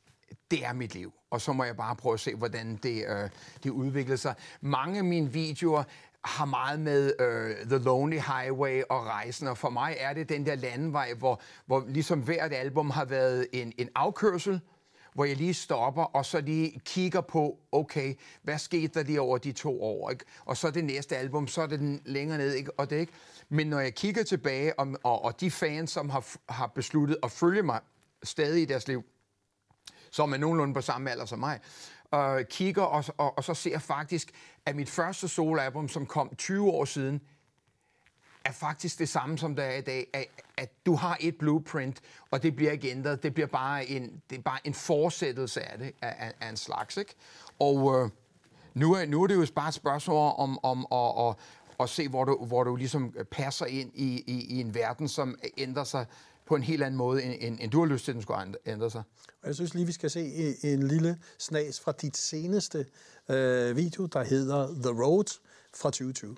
det 0.51 0.65
er 0.65 0.73
mit 0.73 0.95
liv. 0.95 1.13
Og 1.31 1.41
så 1.41 1.53
må 1.53 1.65
jeg 1.65 1.77
bare 1.77 1.97
prøve 1.97 2.15
at 2.15 2.21
se, 2.21 2.35
hvordan 2.35 2.77
det, 2.83 3.05
øh, 3.09 3.31
det 3.63 3.71
udvikler 3.71 4.17
sig. 4.17 4.35
Mange 4.61 4.99
af 4.99 5.05
mine 5.05 5.33
videoer 5.33 5.83
har 6.25 6.45
meget 6.45 6.81
med 6.81 7.13
øh, 7.21 7.67
The 7.67 7.79
Lonely 7.79 8.19
Highway 8.19 8.83
og 8.91 9.07
rejsen, 9.07 9.49
og 9.49 9.59
for 9.59 9.71
mig 9.71 9.97
er 9.99 10.13
det 10.13 10.29
den 10.29 10.47
der 10.47 10.55
landevej, 10.55 11.15
hvor, 11.15 11.41
hvor 11.67 11.85
ligesom 11.89 12.21
hvert 12.21 12.53
album 12.53 12.91
har 12.91 13.05
været 13.05 13.47
en, 13.53 13.73
en 13.79 13.89
afkørsel, 13.95 14.61
hvor 15.15 15.25
jeg 15.25 15.37
lige 15.37 15.55
stopper, 15.55 16.03
og 16.03 16.25
så 16.25 16.41
lige 16.41 16.81
kigger 16.85 17.21
på, 17.21 17.59
okay, 17.73 18.15
hvad 18.43 18.59
skete 18.59 18.87
der 18.87 19.03
lige 19.03 19.21
over 19.21 19.39
de 19.39 19.53
to 19.53 19.83
år, 19.83 20.11
ikke? 20.11 20.25
og 20.45 20.57
så 20.57 20.71
det 20.71 20.85
næste 20.85 21.17
album, 21.17 21.47
så 21.47 21.63
er 21.63 21.67
det 21.67 21.79
den 21.79 22.03
længere 22.05 22.39
ned, 22.39 22.55
ikke? 22.55 22.79
og 22.79 22.91
det 22.91 22.97
ikke. 22.97 23.13
Men 23.49 23.67
når 23.67 23.81
jeg 23.81 23.95
kigger 23.95 24.23
tilbage, 24.23 24.79
og, 24.79 24.89
og, 25.05 25.25
og 25.25 25.41
de 25.41 25.51
fans, 25.51 25.91
som 25.91 26.11
har, 26.11 26.27
har 26.49 26.67
besluttet 26.67 27.17
at 27.23 27.31
følge 27.31 27.63
mig 27.63 27.81
stadig 28.23 28.63
i 28.63 28.65
deres 28.65 28.89
liv, 28.89 29.05
som 30.11 30.33
er 30.33 30.37
nogenlunde 30.37 30.75
på 30.75 30.81
samme 30.81 31.11
alder 31.11 31.25
som 31.25 31.39
mig, 31.39 31.61
og 32.11 32.43
kigger, 32.51 32.83
og, 32.83 33.05
og, 33.17 33.39
og 33.39 33.45
så 33.45 33.55
ser 33.55 33.79
faktisk, 33.79 34.31
at 34.67 34.77
mit 34.77 34.91
første 34.91 35.29
soloalbum, 35.29 35.89
som 35.89 36.07
kom 36.07 36.35
20 36.37 36.71
år 36.71 36.85
siden, 36.85 37.21
er 38.45 38.53
faktisk 38.53 38.99
det 38.99 39.09
samme, 39.09 39.39
som 39.39 39.57
der 39.57 39.63
er 39.63 39.77
i 39.77 39.81
dag, 39.81 40.07
at, 40.13 40.27
at 40.57 40.87
du 40.87 40.95
har 40.95 41.17
et 41.21 41.39
blueprint, 41.39 42.01
og 42.31 42.43
det 42.43 42.57
bliver 42.57 42.73
ikke 42.73 42.91
ændret. 42.91 43.23
Det 43.23 43.35
bliver 43.35 43.47
bare 43.47 43.87
en, 43.87 44.23
det 44.31 44.39
er 44.39 44.43
bare 44.43 44.59
en 44.65 44.75
fortsættelse 44.75 45.63
af 45.63 45.79
det, 45.79 45.93
af, 46.03 46.15
af, 46.19 46.33
af 46.41 46.49
en 46.49 46.57
slags. 46.57 46.97
Ikke? 46.97 47.15
Og 47.59 47.95
øh, 47.95 48.11
nu, 48.75 48.95
er, 48.95 49.07
nu 49.07 49.23
er 49.23 49.27
det 49.27 49.35
jo 49.35 49.47
bare 49.55 49.69
et 49.69 49.75
spørgsmål 49.75 50.33
om, 50.37 50.65
om 50.65 50.87
at, 50.93 51.29
at, 51.29 51.35
at 51.81 51.89
se, 51.89 52.09
hvor 52.09 52.25
du, 52.25 52.45
hvor 52.45 52.65
du 52.65 52.77
ligesom 52.77 53.15
passer 53.31 53.67
ind 53.67 53.91
i, 53.95 54.25
i, 54.27 54.57
i 54.57 54.61
en 54.61 54.75
verden, 54.75 55.09
som 55.09 55.39
ændrer 55.59 55.85
sig 55.85 56.07
på 56.49 56.55
en 56.57 56.63
helt 56.63 56.83
anden 56.83 56.99
måde, 56.99 57.23
end, 57.23 57.35
end, 57.41 57.59
end 57.61 57.71
du 57.71 57.79
har 57.79 57.87
lyst 57.87 58.05
til, 58.05 58.13
at 58.13 58.15
den 58.15 58.23
skulle 58.23 58.55
ændre 58.67 58.91
sig. 58.91 59.03
Og 59.43 59.47
jeg 59.47 59.55
synes 59.55 59.75
lige, 59.75 59.87
vi 59.87 59.93
skal 59.93 60.11
se 60.11 60.55
en 60.63 60.83
lille 60.83 61.19
snas 61.39 61.81
fra 61.81 61.93
dit 61.93 62.17
seneste 62.17 62.87
øh, 63.29 63.77
video, 63.77 64.07
der 64.07 64.25
hedder 64.25 64.67
The 64.67 65.03
Road 65.03 65.39
fra 65.75 65.91
2020. 65.91 66.37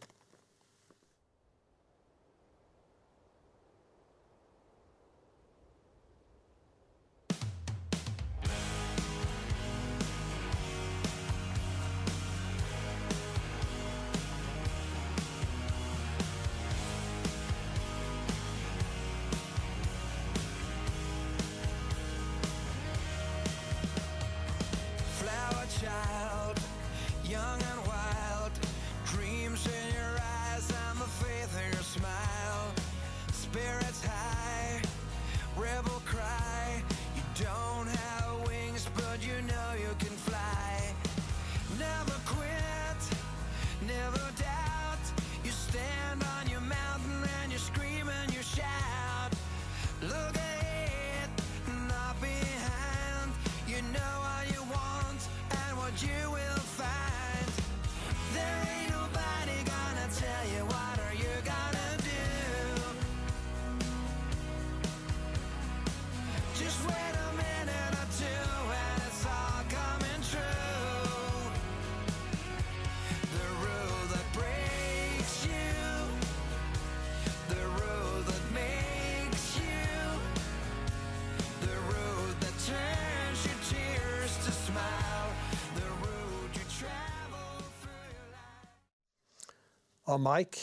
Og 90.10 90.20
Mike, 90.20 90.60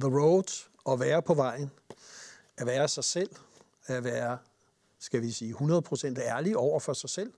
The 0.00 0.18
Road, 0.18 0.68
at 0.88 1.00
være 1.00 1.22
på 1.22 1.34
vejen, 1.34 1.70
at 2.56 2.66
være 2.66 2.88
sig 2.88 3.04
selv, 3.04 3.30
at 3.86 4.04
være, 4.04 4.38
skal 4.98 5.22
vi 5.22 5.30
sige, 5.30 5.54
100% 5.54 6.20
ærlig 6.20 6.56
over 6.56 6.80
for 6.80 6.92
sig 6.92 7.10
selv 7.10 7.32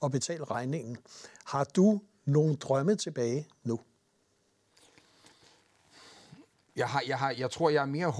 og 0.00 0.10
betale 0.10 0.44
regningen. 0.44 0.96
Har 1.44 1.64
du 1.64 2.00
nogle 2.24 2.56
drømme 2.56 2.96
tilbage 2.96 3.48
nu? 3.64 3.80
Jeg, 6.76 6.88
har, 6.88 7.02
jeg, 7.06 7.18
har, 7.18 7.30
jeg 7.30 7.50
tror, 7.50 7.70
jeg 7.70 7.82
er 7.82 7.86
mere... 7.86 8.14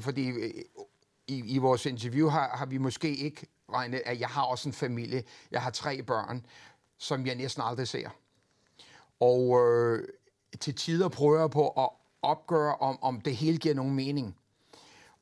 Fordi 0.00 0.28
øh, 0.28 0.64
i, 1.26 1.54
i 1.54 1.58
vores 1.58 1.86
interview 1.86 2.28
har, 2.28 2.56
har 2.56 2.66
vi 2.66 2.78
måske 2.78 3.16
ikke 3.16 3.46
regnet, 3.72 4.02
at 4.06 4.20
jeg 4.20 4.28
har 4.28 4.42
også 4.42 4.68
en 4.68 4.72
familie. 4.72 5.24
Jeg 5.50 5.62
har 5.62 5.70
tre 5.70 6.02
børn, 6.02 6.46
som 6.98 7.26
jeg 7.26 7.34
næsten 7.34 7.62
aldrig 7.66 7.88
ser. 7.88 8.08
Og 9.20 9.60
øh, 9.60 10.08
til 10.60 10.74
tider 10.74 11.08
prøver 11.08 11.40
jeg 11.40 11.50
på 11.50 11.68
at 11.68 11.88
opgøre, 12.22 12.76
om, 12.76 12.98
om 13.02 13.20
det 13.20 13.36
hele 13.36 13.58
giver 13.58 13.74
nogen 13.74 13.94
mening. 13.94 14.36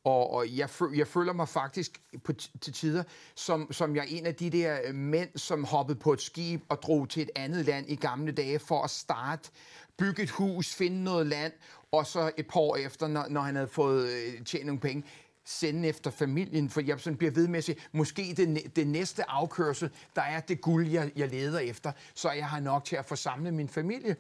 Og, 0.05 0.33
og 0.33 0.57
jeg, 0.57 0.71
føl, 0.71 0.97
jeg 0.97 1.07
føler 1.07 1.33
mig 1.33 1.49
faktisk 1.49 2.01
på 2.25 2.33
t- 2.43 2.59
til 2.61 2.73
tider, 2.73 3.03
som, 3.35 3.73
som 3.73 3.97
jeg 3.97 4.03
er 4.03 4.09
en 4.09 4.27
af 4.27 4.35
de 4.35 4.51
der 4.51 4.79
øh, 4.85 4.95
mænd, 4.95 5.29
som 5.37 5.65
hoppede 5.65 5.99
på 5.99 6.13
et 6.13 6.21
skib 6.21 6.63
og 6.69 6.83
drog 6.83 7.09
til 7.09 7.23
et 7.23 7.31
andet 7.37 7.65
land 7.65 7.87
i 7.89 7.95
gamle 7.95 8.33
dage 8.33 8.59
for 8.59 8.83
at 8.83 8.91
starte, 8.91 9.51
bygge 9.97 10.23
et 10.23 10.31
hus, 10.31 10.75
finde 10.75 11.05
noget 11.05 11.27
land, 11.27 11.53
og 11.93 12.07
så 12.07 12.31
et 12.37 12.47
par 12.47 12.61
år 12.61 12.77
efter, 12.77 13.09
når, 13.09 13.27
når 13.29 13.41
han 13.41 13.55
havde 13.55 13.69
fået 13.69 14.09
øh, 14.09 14.45
tjent 14.45 14.67
nogle 14.67 14.81
penge, 14.81 15.05
sende 15.45 15.89
efter 15.89 16.11
familien, 16.11 16.71
for 16.71 16.81
jeg 16.81 17.01
sådan 17.01 17.17
bliver 17.17 17.31
ved 17.31 17.49
med 17.49 17.59
at 17.59 17.65
sige, 17.65 17.79
måske 17.93 18.35
det, 18.37 18.77
det 18.77 18.87
næste 18.87 19.31
afkørsel, 19.31 19.91
der 20.17 20.23
er 20.23 20.41
det 20.41 20.61
guld, 20.61 20.89
jeg, 20.89 21.13
jeg 21.17 21.29
leder 21.29 21.59
efter, 21.59 21.93
så 22.15 22.31
jeg 22.31 22.49
har 22.49 22.61
nok 22.61 22.85
til 22.85 22.97
at 22.97 23.05
få 23.05 23.17
samlet 23.17 23.55
min 23.55 23.69
familie. 23.69 24.17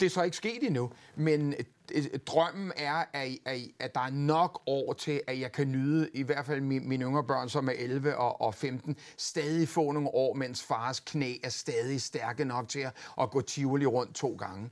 Det 0.00 0.06
er 0.06 0.10
så 0.10 0.22
ikke 0.22 0.36
sket 0.36 0.62
endnu, 0.62 0.90
men 1.16 1.54
øh, 1.94 2.04
drømmen 2.26 2.72
er, 2.76 3.04
at, 3.12 3.38
at, 3.44 3.60
at 3.80 3.94
der 3.94 4.00
er 4.00 4.10
nok 4.10 4.62
år 4.66 4.92
til, 4.92 5.20
at 5.26 5.40
jeg 5.40 5.52
kan 5.52 5.68
nyde, 5.72 6.10
i 6.14 6.22
hvert 6.22 6.46
fald 6.46 6.60
mine, 6.60 6.88
mine 6.88 7.04
yngre 7.04 7.24
børn, 7.24 7.48
som 7.48 7.68
er 7.68 7.72
11 7.72 8.16
og, 8.16 8.40
og 8.40 8.54
15, 8.54 8.96
stadig 9.16 9.68
få 9.68 9.92
nogle 9.92 10.08
år, 10.08 10.34
mens 10.34 10.62
fars 10.62 11.00
knæ 11.00 11.34
er 11.44 11.48
stadig 11.48 12.02
stærke 12.02 12.44
nok 12.44 12.68
til 12.68 12.80
at, 12.80 12.92
at 13.20 13.30
gå 13.30 13.40
tivoli 13.40 13.86
rundt 13.86 14.14
to 14.14 14.36
gange. 14.38 14.70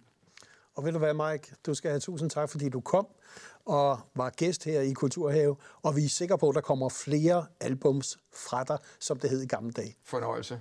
Og 0.74 0.84
ved 0.84 0.92
du 0.92 0.98
hvad, 0.98 1.14
Mike? 1.14 1.54
Du 1.66 1.74
skal 1.74 1.90
have 1.90 2.00
tusind 2.00 2.30
tak, 2.30 2.50
fordi 2.50 2.68
du 2.68 2.80
kom 2.80 3.06
og 3.64 4.00
var 4.14 4.30
gæst 4.30 4.64
her 4.64 4.80
i 4.80 4.92
Kulturhave. 4.92 5.56
Og 5.82 5.96
vi 5.96 6.04
er 6.04 6.08
sikre 6.08 6.38
på, 6.38 6.48
at 6.48 6.54
der 6.54 6.60
kommer 6.60 6.88
flere 6.88 7.46
albums 7.60 8.18
fra 8.32 8.64
dig, 8.64 8.78
som 8.98 9.18
det 9.18 9.30
hed 9.30 9.42
i 9.42 9.46
gamle 9.46 9.72
dage. 9.72 9.96
Fornøjelse. 10.04 10.60